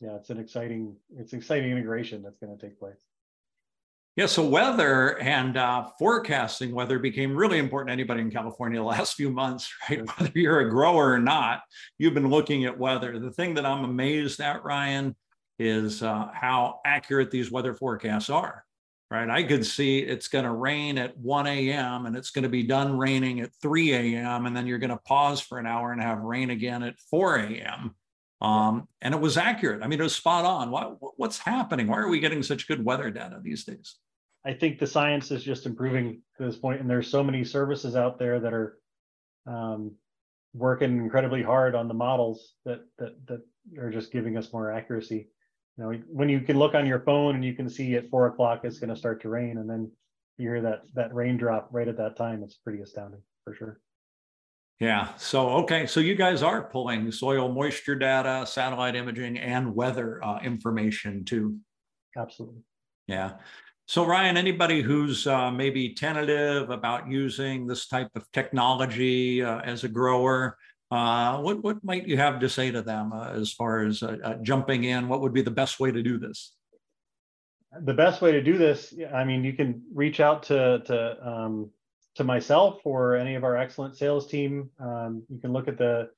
yeah, 0.01 0.17
it's 0.17 0.31
an 0.31 0.39
exciting, 0.39 0.97
it's 1.17 1.33
exciting 1.33 1.71
integration 1.71 2.23
that's 2.23 2.39
going 2.39 2.57
to 2.57 2.67
take 2.67 2.79
place. 2.79 3.01
Yeah, 4.17 4.27
so 4.27 4.47
weather 4.47 5.19
and 5.19 5.57
uh, 5.57 5.89
forecasting 5.99 6.73
weather 6.73 7.01
became 7.01 7.35
really 7.35 7.59
important 7.59 7.89
to 7.89 7.93
anybody 7.95 8.21
in 8.21 8.31
California 8.31 8.79
the 8.79 8.85
last 8.85 9.15
few 9.15 9.29
months, 9.29 9.73
right? 9.91 10.03
Whether 10.19 10.39
you're 10.39 10.61
a 10.61 10.71
grower 10.71 11.13
or 11.13 11.19
not, 11.19 11.63
you've 11.99 12.15
been 12.15 12.29
looking 12.29 12.65
at 12.65 12.79
weather. 12.79 13.19
The 13.19 13.33
thing 13.33 13.55
that 13.55 13.67
I'm 13.67 13.85
amazed 13.85 14.41
at, 14.41 14.63
Ryan, 14.63 15.17
is 15.59 16.03
uh, 16.03 16.29
how 16.33 16.81
accurate 16.85 17.31
these 17.31 17.51
weather 17.51 17.75
forecasts 17.75 18.31
are, 18.31 18.64
right? 19.15 19.31
I 19.31 19.45
could 19.45 19.65
see 19.65 20.01
it's 20.01 20.29
going 20.29 20.45
to 20.45 20.51
rain 20.51 20.99
at 20.99 21.17
1 21.17 21.47
a.m. 21.47 22.07
and 22.07 22.17
it's 22.17 22.31
going 22.31 22.43
to 22.43 22.49
be 22.49 22.65
done 22.65 22.99
raining 22.99 23.41
at 23.41 23.51
3 23.63 23.93
a.m. 23.93 24.47
And 24.47 24.57
then 24.57 24.67
you're 24.67 24.79
going 24.79 24.91
to 24.91 24.97
pause 24.99 25.41
for 25.41 25.59
an 25.59 25.67
hour 25.67 25.93
and 25.93 26.03
have 26.03 26.19
rain 26.19 26.51
again 26.51 26.83
at 26.83 26.99
4 27.11 27.37
a.m. 27.37 27.95
Um, 28.41 28.89
and 29.01 29.15
it 29.15 29.21
was 29.21 29.37
accurate. 29.37 29.83
I 29.83 29.87
mean, 29.87 30.01
it 30.01 30.03
was 30.03 30.17
spot 30.17 30.45
on. 30.45 30.71
What, 30.71 30.99
what's 31.17 31.39
happening? 31.39 31.87
Why 31.87 31.99
are 31.99 32.09
we 32.09 32.19
getting 32.19 32.43
such 32.43 32.67
good 32.67 32.85
weather 32.85 33.11
data 33.11 33.39
these 33.41 33.65
days? 33.65 33.97
I 34.45 34.53
think 34.53 34.79
the 34.79 34.87
science 34.87 35.31
is 35.31 35.45
just 35.45 35.65
improving 35.65 36.21
to 36.37 36.45
this 36.45 36.57
point, 36.57 36.81
and 36.81 36.91
there's 36.91 37.09
so 37.09 37.23
many 37.23 37.45
services 37.45 37.97
out 37.97 38.19
there 38.19 38.41
that 38.41 38.53
are 38.53 38.79
um, 39.47 39.93
working 40.53 40.99
incredibly 40.99 41.43
hard 41.43 41.75
on 41.75 41.89
the 41.89 41.95
models 41.95 42.55
that 42.67 42.81
that 42.99 43.15
that 43.27 43.41
are 43.79 43.91
just 43.91 44.13
giving 44.13 44.37
us 44.37 44.53
more 44.53 44.71
accuracy. 44.71 45.29
You 45.77 45.85
know, 45.85 45.99
when 46.09 46.29
you 46.29 46.41
can 46.41 46.59
look 46.59 46.75
on 46.75 46.87
your 46.87 47.01
phone 47.01 47.35
and 47.35 47.45
you 47.45 47.55
can 47.55 47.69
see 47.69 47.95
at 47.97 48.09
four 48.09 48.27
o'clock 48.27 48.61
it's 48.65 48.79
going 48.79 48.91
to 48.91 48.97
start 48.97 49.21
to 49.23 49.29
rain, 49.29 49.59
and 49.59 49.69
then 49.69 49.91
you 50.39 50.49
hear 50.49 50.63
that 50.63 50.83
that 50.95 51.15
raindrop 51.15 51.69
right 51.73 51.89
at 51.89 51.97
that 51.97 52.17
time, 52.17 52.43
it's 52.43 52.57
pretty 52.57 52.81
astounding 52.81 53.23
for 53.45 53.55
sure. 53.55 53.81
Yeah. 54.81 55.15
So 55.17 55.49
okay. 55.51 55.87
So 55.87 56.01
you 56.01 56.15
guys 56.15 56.43
are 56.43 56.63
pulling 56.63 57.11
soil 57.11 57.53
moisture 57.53 57.95
data, 57.95 58.47
satellite 58.47 58.97
imaging, 58.97 59.39
and 59.39 59.75
weather 59.75 60.23
uh, 60.25 60.41
information 60.41 61.25
too. 61.25 61.59
Absolutely. 62.17 62.61
Yeah. 63.07 63.33
So, 63.87 64.07
Ryan, 64.07 64.39
anybody 64.39 64.81
who's 64.81 65.27
uh, 65.27 65.51
maybe 65.51 65.93
tentative 65.93 66.71
about 66.71 67.07
using 67.07 67.67
this 67.67 67.87
type 67.87 68.09
of 68.15 68.31
technology 68.33 69.43
uh, 69.43 69.59
as 69.61 69.85
a 69.85 69.89
grower, 69.89 70.57
uh, 70.91 71.39
what 71.39 71.63
what 71.63 71.83
might 71.83 72.07
you 72.07 72.17
have 72.17 72.41
to 72.41 72.49
say 72.49 72.71
to 72.71 72.83
them 72.83 73.13
uh, 73.13 73.31
as 73.31 73.53
far 73.53 73.85
as 73.85 74.03
uh, 74.03 74.17
uh, 74.23 74.35
jumping 74.43 74.85
in? 74.85 75.09
What 75.09 75.21
would 75.21 75.33
be 75.33 75.43
the 75.43 75.51
best 75.51 75.81
way 75.81 75.91
to 75.91 76.03
do 76.03 76.19
this? 76.19 76.55
The 77.83 77.95
best 77.95 78.23
way 78.23 78.31
to 78.33 78.43
do 78.43 78.57
this, 78.57 78.95
I 79.13 79.25
mean, 79.25 79.43
you 79.43 79.55
can 79.55 79.83
reach 79.93 80.21
out 80.21 80.45
to 80.45 80.83
to 80.87 81.29
um, 81.29 81.71
to 82.17 82.25
myself 82.25 82.81
or 82.85 83.17
any 83.17 83.35
of 83.35 83.45
our 83.45 83.57
excellent 83.57 83.97
sales 83.97 84.27
team. 84.29 84.71
Um, 84.79 85.25
you 85.29 85.41
can 85.41 85.53
look 85.53 85.69
at 85.69 85.79
the 85.79 86.11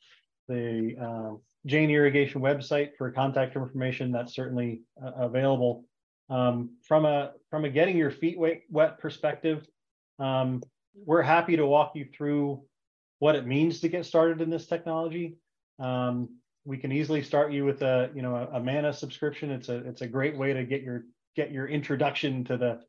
the 0.48 0.94
um, 1.00 1.40
Jain 1.64 1.90
Irrigation 1.90 2.40
website 2.40 2.90
for 2.98 3.10
contact 3.10 3.56
information. 3.56 4.12
That's 4.12 4.34
certainly 4.34 4.82
available. 5.00 5.84
Um, 6.28 6.70
from 6.82 7.06
a 7.06 7.32
from 7.50 7.64
a 7.64 7.70
getting 7.70 7.96
your 7.96 8.10
feet 8.10 8.38
wet, 8.38 8.62
wet 8.68 8.98
perspective, 8.98 9.66
um, 10.18 10.62
we're 11.04 11.22
happy 11.22 11.56
to 11.56 11.66
walk 11.66 11.92
you 11.94 12.06
through 12.16 12.62
what 13.18 13.34
it 13.34 13.46
means 13.46 13.80
to 13.80 13.88
get 13.88 14.06
started 14.06 14.40
in 14.40 14.50
this 14.50 14.66
technology. 14.66 15.36
Um, 15.78 16.28
we 16.64 16.76
can 16.78 16.92
easily 16.92 17.22
start 17.22 17.52
you 17.52 17.64
with 17.64 17.82
a 17.82 18.10
you 18.14 18.22
know 18.22 18.36
a, 18.36 18.56
a, 18.56 18.60
Manna 18.60 18.92
subscription. 18.92 19.50
It's 19.50 19.68
a 19.68 19.76
it's 19.88 20.02
a 20.02 20.06
great 20.06 20.36
way 20.36 20.52
to 20.52 20.64
get 20.64 20.82
your 20.82 21.04
get 21.36 21.52
your 21.52 21.66
introduction 21.66 22.44
to 22.44 22.56
the 22.56 22.80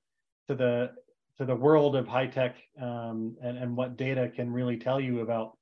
to 0.47 0.55
the 0.55 0.91
to 1.37 1.45
the 1.45 1.55
world 1.55 1.95
of 1.95 2.07
high 2.07 2.27
tech 2.27 2.55
um, 2.81 3.35
and 3.41 3.57
and 3.57 3.77
what 3.77 3.97
data 3.97 4.31
can 4.35 4.51
really 4.51 4.77
tell 4.77 4.99
you 4.99 5.21
about 5.21 5.57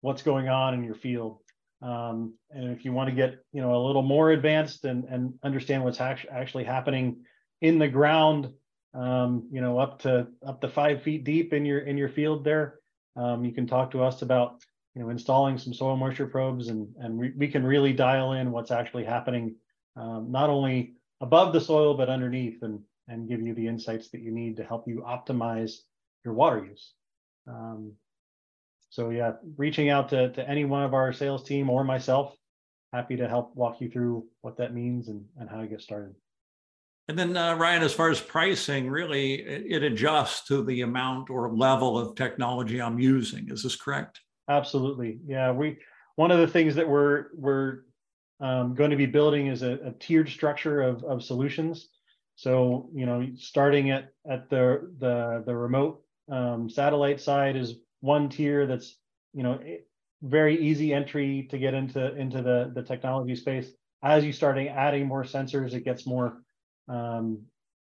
what's 0.00 0.22
going 0.22 0.48
on 0.48 0.74
in 0.74 0.82
your 0.82 0.94
field. 0.94 1.38
Um, 1.80 2.34
and 2.50 2.70
if 2.72 2.84
you 2.84 2.92
want 2.92 3.10
to 3.10 3.14
get 3.14 3.38
you 3.52 3.60
know 3.60 3.76
a 3.76 3.84
little 3.86 4.02
more 4.02 4.30
advanced 4.30 4.84
and, 4.84 5.04
and 5.04 5.34
understand 5.44 5.84
what's 5.84 6.00
actually 6.00 6.30
actually 6.30 6.64
happening 6.64 7.24
in 7.60 7.78
the 7.78 7.88
ground, 7.88 8.50
um, 8.94 9.48
you 9.52 9.60
know 9.60 9.78
up 9.78 10.00
to 10.00 10.28
up 10.46 10.60
to 10.62 10.68
five 10.68 11.02
feet 11.02 11.24
deep 11.24 11.52
in 11.52 11.66
your 11.66 11.80
in 11.80 11.98
your 11.98 12.08
field 12.08 12.44
there, 12.44 12.80
um, 13.16 13.44
you 13.44 13.52
can 13.52 13.66
talk 13.66 13.90
to 13.90 14.02
us 14.02 14.22
about 14.22 14.62
you 14.94 15.02
know 15.02 15.10
installing 15.10 15.58
some 15.58 15.74
soil 15.74 15.96
moisture 15.96 16.26
probes 16.26 16.68
and 16.68 16.88
and 17.00 17.16
we, 17.16 17.32
we 17.36 17.48
can 17.48 17.64
really 17.64 17.92
dial 17.92 18.32
in 18.32 18.50
what's 18.50 18.70
actually 18.70 19.04
happening 19.04 19.54
um, 19.96 20.30
not 20.30 20.50
only 20.50 20.94
above 21.20 21.52
the 21.52 21.60
soil 21.60 21.94
but 21.94 22.08
underneath 22.08 22.62
and 22.62 22.80
and 23.08 23.28
give 23.28 23.40
you 23.40 23.54
the 23.54 23.66
insights 23.66 24.10
that 24.10 24.20
you 24.20 24.30
need 24.30 24.56
to 24.56 24.64
help 24.64 24.86
you 24.86 25.02
optimize 25.06 25.78
your 26.24 26.34
water 26.34 26.64
use. 26.64 26.92
Um, 27.46 27.92
so 28.90 29.10
yeah, 29.10 29.32
reaching 29.56 29.90
out 29.90 30.10
to, 30.10 30.30
to 30.32 30.48
any 30.48 30.64
one 30.64 30.84
of 30.84 30.94
our 30.94 31.12
sales 31.12 31.42
team 31.42 31.70
or 31.70 31.84
myself, 31.84 32.34
happy 32.92 33.16
to 33.16 33.28
help 33.28 33.54
walk 33.56 33.80
you 33.80 33.90
through 33.90 34.26
what 34.42 34.58
that 34.58 34.74
means 34.74 35.08
and, 35.08 35.24
and 35.38 35.48
how 35.48 35.60
to 35.60 35.66
get 35.66 35.80
started. 35.80 36.14
And 37.08 37.18
then 37.18 37.36
uh, 37.36 37.56
Ryan, 37.56 37.82
as 37.82 37.94
far 37.94 38.10
as 38.10 38.20
pricing, 38.20 38.90
really 38.90 39.36
it, 39.36 39.82
it 39.82 39.92
adjusts 39.92 40.46
to 40.48 40.62
the 40.62 40.82
amount 40.82 41.30
or 41.30 41.50
level 41.50 41.98
of 41.98 42.14
technology 42.14 42.80
I'm 42.80 42.98
using. 42.98 43.48
Is 43.50 43.62
this 43.62 43.76
correct? 43.76 44.20
Absolutely. 44.48 45.18
Yeah, 45.26 45.50
we 45.52 45.78
one 46.16 46.30
of 46.30 46.38
the 46.38 46.46
things 46.46 46.74
that 46.74 46.88
we're 46.88 47.26
we're 47.34 47.80
um, 48.40 48.74
going 48.74 48.90
to 48.90 48.96
be 48.96 49.06
building 49.06 49.46
is 49.46 49.62
a, 49.62 49.78
a 49.84 49.92
tiered 49.98 50.28
structure 50.28 50.82
of, 50.82 51.02
of 51.04 51.22
solutions. 51.22 51.88
So 52.36 52.90
you 52.94 53.06
know, 53.06 53.26
starting 53.36 53.90
at 53.90 54.10
at 54.30 54.50
the 54.50 54.92
the 54.98 55.42
the 55.46 55.56
remote 55.56 56.02
um, 56.30 56.68
satellite 56.68 57.20
side 57.20 57.56
is 57.56 57.76
one 58.00 58.28
tier 58.28 58.66
that's 58.66 58.96
you 59.32 59.42
know 59.42 59.58
very 60.22 60.60
easy 60.60 60.92
entry 60.92 61.46
to 61.50 61.58
get 61.58 61.74
into 61.74 62.14
into 62.16 62.42
the 62.42 62.70
the 62.74 62.82
technology 62.82 63.34
space 63.34 63.70
as 64.02 64.24
you 64.24 64.32
start 64.32 64.58
adding 64.58 65.06
more 65.06 65.24
sensors 65.24 65.74
it 65.74 65.84
gets 65.84 66.06
more 66.06 66.38
um, 66.88 67.40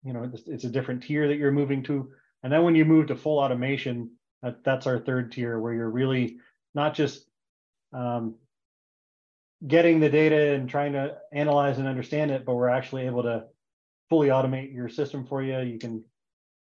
you 0.05 0.13
know 0.13 0.31
it's, 0.33 0.43
it's, 0.47 0.65
a 0.65 0.71
different 0.71 1.03
tier 1.03 1.29
that 1.29 1.37
you're 1.37 1.53
moving 1.53 1.83
to. 1.85 2.11
And 2.43 2.53
then 2.53 2.63
when 2.63 2.75
you 2.75 2.85
move 2.85 3.07
to 3.07 3.17
full 3.17 3.39
automation 3.39 4.11
that, 4.43 4.63
that's 4.65 4.87
our 4.87 4.99
third 4.99 5.33
tier 5.33 5.59
where 5.59 5.73
you're 5.73 5.91
really 5.91 6.39
not 6.75 6.95
just 6.95 7.27
um, 7.93 8.35
getting 9.67 10.01
the 10.01 10.11
data 10.11 10.55
and 10.55 10.69
trying 10.69 10.93
to 10.93 11.17
analyze 11.33 11.79
and 11.79 11.89
understand 11.89 12.31
it 12.31 12.45
but 12.45 12.55
we're 12.55 12.69
actually 12.69 13.07
able 13.07 13.23
to 13.23 13.45
fully 14.11 14.29
automate 14.29 14.75
your 14.75 14.89
system 14.89 15.25
for 15.27 15.43
you. 15.43 15.59
You 15.61 15.79
can 15.79 16.05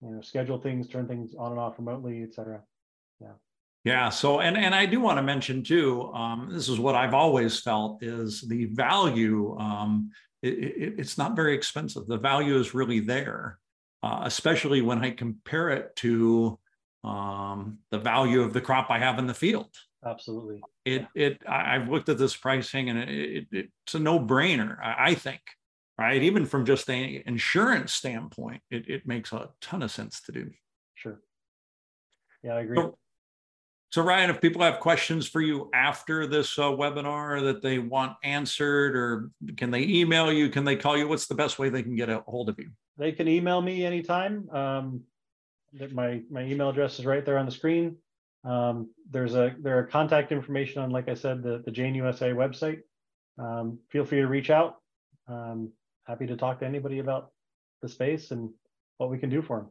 you 0.01 0.11
know 0.11 0.21
schedule 0.21 0.59
things 0.59 0.87
turn 0.87 1.07
things 1.07 1.33
on 1.37 1.51
and 1.51 1.59
off 1.59 1.77
remotely 1.77 2.23
et 2.23 2.33
cetera. 2.33 2.61
Yeah. 3.19 3.33
Yeah. 3.83 4.09
So 4.09 4.41
and 4.41 4.57
and 4.57 4.75
i 4.75 4.85
do 4.85 4.99
want 4.99 5.17
to 5.17 5.23
mention 5.23 5.63
too 5.63 6.11
um, 6.13 6.49
this 6.51 6.67
is 6.69 6.79
what 6.79 6.95
i've 6.95 7.13
always 7.13 7.59
felt 7.59 8.03
is 8.03 8.41
the 8.41 8.65
value 8.65 9.57
um, 9.57 10.11
it, 10.41 10.53
it, 10.53 10.95
it's 10.99 11.17
not 11.17 11.35
very 11.35 11.53
expensive. 11.53 12.07
The 12.07 12.17
value 12.17 12.57
is 12.57 12.73
really 12.73 12.99
there 12.99 13.59
uh, 14.03 14.21
especially 14.23 14.81
when 14.81 15.03
i 15.03 15.11
compare 15.11 15.69
it 15.69 15.95
to 15.95 16.57
um, 17.03 17.79
the 17.89 17.97
value 17.97 18.41
of 18.41 18.53
the 18.53 18.61
crop 18.61 18.89
i 18.89 18.99
have 18.99 19.19
in 19.19 19.27
the 19.27 19.33
field. 19.33 19.69
Absolutely. 20.05 20.61
It 20.85 21.05
it 21.15 21.41
i've 21.47 21.89
looked 21.89 22.09
at 22.09 22.17
this 22.17 22.35
pricing 22.35 22.89
and 22.89 22.99
it, 22.99 23.47
it's 23.51 23.93
a 23.93 23.99
no-brainer 23.99 24.77
I, 24.83 25.11
I 25.11 25.13
think 25.15 25.41
right? 25.97 26.23
Even 26.23 26.45
from 26.45 26.65
just 26.65 26.89
an 26.89 27.21
insurance 27.25 27.93
standpoint 27.93 28.61
it, 28.71 28.89
it 28.89 29.07
makes 29.07 29.31
a 29.31 29.49
ton 29.61 29.83
of 29.83 29.91
sense 29.91 30.21
to 30.21 30.31
do. 30.31 30.51
Sure. 30.95 31.21
Yeah 32.43 32.53
i 32.55 32.61
agree. 32.61 32.77
So, 32.77 32.97
so, 33.91 34.01
Ryan, 34.01 34.29
if 34.29 34.39
people 34.39 34.61
have 34.61 34.79
questions 34.79 35.27
for 35.27 35.41
you 35.41 35.69
after 35.73 36.25
this 36.25 36.57
uh, 36.57 36.63
webinar 36.63 37.43
that 37.43 37.61
they 37.61 37.77
want 37.77 38.15
answered, 38.23 38.95
or 38.95 39.31
can 39.57 39.69
they 39.69 39.83
email 39.83 40.31
you? 40.31 40.47
Can 40.49 40.63
they 40.63 40.77
call 40.77 40.97
you? 40.97 41.09
What's 41.09 41.27
the 41.27 41.35
best 41.35 41.59
way 41.59 41.67
they 41.67 41.83
can 41.83 41.97
get 41.97 42.09
a 42.09 42.23
hold 42.25 42.47
of 42.47 42.57
you? 42.57 42.69
They 42.97 43.11
can 43.11 43.27
email 43.27 43.61
me 43.61 43.85
anytime. 43.85 44.49
Um, 44.51 45.01
my 45.91 46.21
my 46.31 46.43
email 46.43 46.69
address 46.69 46.99
is 46.99 47.05
right 47.05 47.25
there 47.25 47.37
on 47.37 47.45
the 47.45 47.51
screen. 47.51 47.97
Um, 48.45 48.89
there's 49.09 49.35
a 49.35 49.55
there 49.59 49.77
are 49.77 49.83
contact 49.83 50.31
information 50.31 50.81
on, 50.81 50.91
like 50.91 51.09
I 51.09 51.13
said, 51.13 51.43
the 51.43 51.61
the 51.65 51.71
Jain 51.71 51.93
USA 51.93 52.29
website. 52.29 52.79
Um, 53.37 53.77
feel 53.89 54.05
free 54.05 54.21
to 54.21 54.27
reach 54.27 54.49
out. 54.49 54.77
Um, 55.27 55.73
happy 56.07 56.27
to 56.27 56.37
talk 56.37 56.59
to 56.59 56.65
anybody 56.65 56.99
about 56.99 57.31
the 57.81 57.89
space 57.89 58.31
and 58.31 58.51
what 58.99 59.09
we 59.09 59.17
can 59.17 59.29
do 59.29 59.41
for 59.41 59.57
them. 59.57 59.69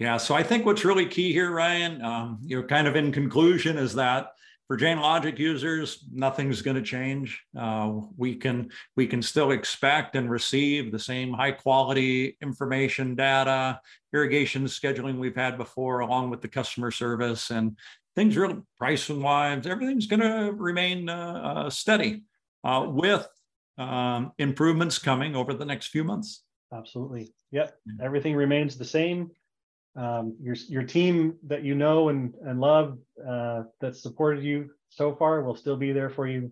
Yeah, 0.00 0.16
so 0.16 0.34
I 0.34 0.42
think 0.42 0.64
what's 0.64 0.82
really 0.82 1.04
key 1.04 1.30
here, 1.30 1.50
Ryan, 1.50 2.02
um, 2.02 2.38
you 2.42 2.58
know, 2.58 2.66
kind 2.66 2.88
of 2.88 2.96
in 2.96 3.12
conclusion, 3.12 3.76
is 3.76 3.94
that 3.96 4.28
for 4.66 4.78
Jain 4.78 4.98
Logic 4.98 5.38
users, 5.38 6.06
nothing's 6.10 6.62
going 6.62 6.76
to 6.76 6.82
change. 6.82 7.44
Uh, 7.58 8.00
we 8.16 8.34
can 8.34 8.70
we 8.96 9.06
can 9.06 9.20
still 9.20 9.50
expect 9.50 10.16
and 10.16 10.30
receive 10.30 10.90
the 10.90 10.98
same 10.98 11.34
high 11.34 11.52
quality 11.52 12.38
information, 12.40 13.14
data, 13.14 13.78
irrigation 14.14 14.64
scheduling 14.64 15.18
we've 15.18 15.36
had 15.36 15.58
before, 15.58 16.00
along 16.00 16.30
with 16.30 16.40
the 16.40 16.48
customer 16.48 16.90
service 16.90 17.50
and 17.50 17.76
things. 18.16 18.38
Really, 18.38 18.56
pricing 18.78 19.20
wise, 19.20 19.66
everything's 19.66 20.06
going 20.06 20.20
to 20.20 20.52
remain 20.52 21.10
uh, 21.10 21.42
uh, 21.66 21.70
steady, 21.70 22.22
uh, 22.64 22.86
with 22.88 23.28
um, 23.76 24.32
improvements 24.38 24.98
coming 24.98 25.36
over 25.36 25.52
the 25.52 25.66
next 25.66 25.88
few 25.88 26.04
months. 26.04 26.42
Absolutely. 26.72 27.34
Yep. 27.50 27.76
Everything 28.00 28.34
remains 28.34 28.78
the 28.78 28.84
same 28.84 29.30
um, 29.96 30.36
your 30.40 30.54
your 30.68 30.82
team 30.82 31.34
that 31.46 31.64
you 31.64 31.74
know 31.74 32.08
and 32.08 32.34
and 32.44 32.60
love 32.60 32.98
uh, 33.26 33.64
that 33.80 33.96
supported 33.96 34.44
you 34.44 34.70
so 34.88 35.14
far 35.14 35.42
will 35.42 35.56
still 35.56 35.76
be 35.76 35.92
there 35.92 36.10
for 36.10 36.26
you, 36.26 36.50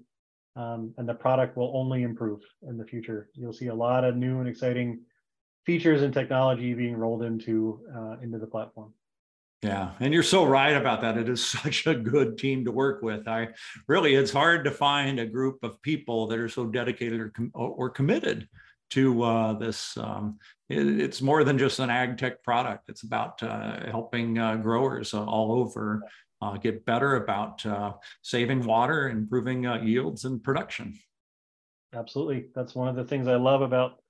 um, 0.57 0.93
and 0.99 1.09
the 1.09 1.15
product 1.15 1.57
will 1.57 1.73
only 1.75 2.03
improve 2.03 2.41
in 2.69 2.77
the 2.77 2.85
future. 2.85 3.31
You'll 3.35 3.53
see 3.53 3.69
a 3.69 3.75
lot 3.75 4.05
of 4.05 4.17
new 4.17 4.41
and 4.41 4.49
exciting 4.49 5.01
features 5.65 6.03
and 6.03 6.13
technology 6.13 6.75
being 6.75 6.97
rolled 6.97 7.23
into 7.23 7.81
uh, 7.95 8.17
into 8.23 8.39
the 8.39 8.47
platform. 8.47 8.93
Yeah, 9.63 9.91
and 9.99 10.15
you're 10.15 10.23
so 10.23 10.45
right 10.45 10.77
about 10.77 11.01
that. 11.01 11.19
It 11.19 11.29
is 11.29 11.45
such 11.63 11.87
a 11.87 11.95
good 11.95 12.39
team 12.39 12.65
to 12.65 12.73
work 12.73 13.03
with. 13.03 13.27
I 13.29 13.49
really, 13.87 14.15
it's 14.15 14.33
hard 14.33 14.65
to 14.65 14.71
find 14.71 15.19
a 15.19 15.27
group 15.27 15.63
of 15.63 15.81
people 15.83 16.27
that 16.29 16.39
are 16.39 16.49
so 16.49 16.67
dedicated 16.67 17.21
or, 17.21 17.31
com- 17.31 17.51
or 17.55 17.91
committed 17.91 18.49
to 18.91 19.23
uh, 19.23 19.53
this. 19.55 19.97
Um, 19.97 20.39
it, 20.69 21.01
it's 21.01 21.23
more 21.23 21.45
than 21.45 21.59
just 21.59 21.79
an 21.79 21.91
ag 21.91 22.19
tech 22.19 22.43
product. 22.43 22.89
It's 22.89 23.03
about 23.03 23.43
uh, 23.43 23.91
helping 23.91 24.39
uh, 24.39 24.57
growers 24.57 25.15
all 25.15 25.53
over 25.53 26.03
uh, 26.41 26.57
get 26.57 26.85
better 26.85 27.17
about 27.17 27.65
uh, 27.67 27.93
saving 28.23 28.65
water, 28.65 29.09
improving 29.09 29.67
uh, 29.67 29.81
yields 29.83 30.25
and 30.25 30.43
production. 30.43 30.99
Absolutely, 31.95 32.47
that's 32.55 32.75
one 32.75 32.89
of 32.89 32.97
the 32.97 33.05
things 33.05 33.29
I 33.29 33.37
love 33.37 33.63
about 33.63 34.03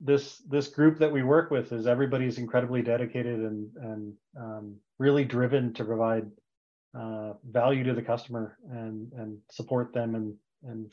this 0.00 0.38
this 0.48 0.66
group 0.66 0.98
that 0.98 1.12
we 1.12 1.22
work 1.22 1.52
with 1.52 1.72
is 1.72 1.86
everybody's 1.86 2.38
incredibly 2.38 2.82
dedicated 2.82 3.38
and 3.38 3.70
and 3.76 4.12
um, 4.36 4.76
really 4.98 5.24
driven 5.24 5.72
to 5.74 5.84
provide 5.84 6.26
value 7.44 7.84
to 7.84 7.94
the 7.94 8.02
customer 8.02 8.58
and 8.70 9.12
and 9.12 9.38
support 9.50 9.92
them 9.92 10.14
and 10.14 10.34
and 10.64 10.90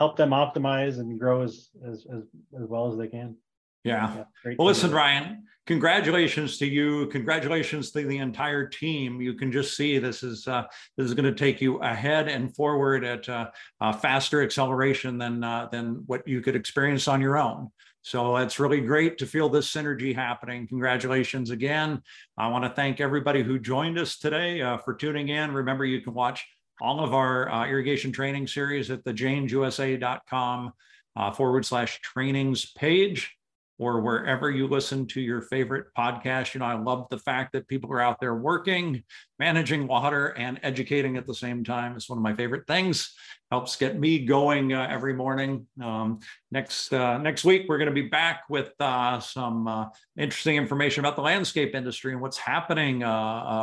help 0.00 0.16
them 0.16 0.30
optimize 0.30 0.98
and 0.98 1.20
grow 1.20 1.42
as 1.42 1.68
as 1.86 2.06
as, 2.12 2.24
as 2.60 2.68
well 2.68 2.90
as 2.90 2.98
they 2.98 3.06
can. 3.06 3.36
Yeah. 3.84 4.24
yeah 4.44 4.54
well, 4.58 4.66
listen, 4.66 4.90
Ryan, 4.90 5.44
congratulations 5.66 6.58
to 6.58 6.66
you. 6.66 7.06
Congratulations 7.06 7.90
to 7.92 8.06
the 8.06 8.18
entire 8.18 8.66
team. 8.66 9.20
You 9.20 9.34
can 9.34 9.52
just 9.52 9.76
see 9.76 9.98
this 9.98 10.22
is 10.22 10.48
uh, 10.48 10.64
this 10.96 11.06
is 11.06 11.14
going 11.14 11.32
to 11.32 11.38
take 11.38 11.60
you 11.60 11.78
ahead 11.78 12.28
and 12.28 12.54
forward 12.56 13.04
at 13.04 13.28
uh, 13.28 13.50
a 13.80 13.92
faster 13.92 14.42
acceleration 14.42 15.18
than 15.18 15.44
uh, 15.44 15.68
than 15.70 16.02
what 16.06 16.26
you 16.26 16.40
could 16.40 16.56
experience 16.56 17.06
on 17.06 17.20
your 17.20 17.38
own. 17.38 17.70
So 18.02 18.36
it's 18.36 18.58
really 18.58 18.80
great 18.80 19.18
to 19.18 19.26
feel 19.26 19.50
this 19.50 19.70
synergy 19.70 20.14
happening. 20.14 20.66
Congratulations 20.66 21.50
again. 21.50 22.00
I 22.38 22.48
want 22.48 22.64
to 22.64 22.70
thank 22.70 22.98
everybody 22.98 23.42
who 23.42 23.58
joined 23.58 23.98
us 23.98 24.18
today 24.18 24.62
uh, 24.62 24.78
for 24.78 24.94
tuning 24.94 25.28
in. 25.28 25.52
Remember, 25.52 25.84
you 25.84 26.00
can 26.00 26.14
watch 26.14 26.46
all 26.80 27.02
of 27.02 27.14
our 27.14 27.50
uh, 27.50 27.66
irrigation 27.66 28.12
training 28.12 28.46
series 28.46 28.90
at 28.90 29.04
the 29.04 29.12
jainsusa.com 29.12 30.72
uh, 31.16 31.30
forward 31.32 31.64
slash 31.64 32.00
trainings 32.00 32.72
page 32.72 33.36
or 33.80 34.02
wherever 34.02 34.50
you 34.50 34.68
listen 34.68 35.06
to 35.06 35.22
your 35.22 35.40
favorite 35.40 35.86
podcast. 35.96 36.52
You 36.52 36.60
know, 36.60 36.66
I 36.66 36.74
love 36.74 37.06
the 37.08 37.18
fact 37.18 37.54
that 37.54 37.66
people 37.66 37.90
are 37.90 38.00
out 38.00 38.20
there 38.20 38.34
working, 38.34 39.02
managing 39.38 39.86
water, 39.86 40.36
and 40.36 40.60
educating 40.62 41.16
at 41.16 41.26
the 41.26 41.34
same 41.34 41.64
time. 41.64 41.96
It's 41.96 42.06
one 42.06 42.18
of 42.18 42.22
my 42.22 42.34
favorite 42.34 42.66
things. 42.66 43.14
Helps 43.50 43.76
get 43.76 43.98
me 43.98 44.26
going 44.26 44.74
uh, 44.74 44.86
every 44.90 45.14
morning. 45.14 45.66
Um, 45.82 46.20
next 46.52 46.92
uh, 46.92 47.16
next 47.16 47.42
week, 47.42 47.64
we're 47.68 47.78
going 47.78 47.88
to 47.88 47.94
be 47.94 48.08
back 48.08 48.42
with 48.50 48.70
uh, 48.80 49.18
some 49.18 49.66
uh, 49.66 49.86
interesting 50.18 50.56
information 50.56 51.00
about 51.00 51.16
the 51.16 51.22
landscape 51.22 51.74
industry 51.74 52.12
and 52.12 52.20
what's 52.20 52.36
happening 52.36 53.02
uh, 53.02 53.08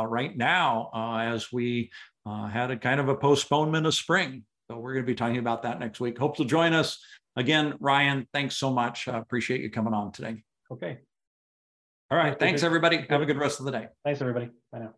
uh, 0.00 0.04
right 0.04 0.36
now 0.36 0.90
as 1.22 1.52
we 1.52 1.92
had 2.50 2.70
a 2.70 2.76
kind 2.76 3.00
of 3.00 3.08
a 3.08 3.14
postponement 3.14 3.86
of 3.86 3.94
spring. 3.94 4.44
So 4.70 4.78
we're 4.78 4.94
going 4.94 5.04
to 5.04 5.10
be 5.10 5.14
talking 5.14 5.38
about 5.38 5.62
that 5.62 5.80
next 5.80 6.00
week. 6.00 6.18
Hope 6.18 6.36
to 6.36 6.44
join 6.44 6.72
us. 6.72 6.98
Again, 7.36 7.74
Ryan, 7.80 8.26
thanks 8.32 8.56
so 8.56 8.72
much. 8.72 9.08
Uh, 9.08 9.20
appreciate 9.20 9.60
you 9.60 9.70
coming 9.70 9.94
on 9.94 10.12
today. 10.12 10.42
Okay. 10.70 10.98
All 12.10 12.18
right. 12.18 12.38
Thanks, 12.38 12.62
everybody. 12.62 13.06
Have 13.10 13.22
a 13.22 13.26
good 13.26 13.38
rest 13.38 13.60
of 13.60 13.66
the 13.66 13.72
day. 13.72 13.88
Thanks, 14.04 14.20
everybody. 14.20 14.50
Bye 14.72 14.80
now. 14.80 14.94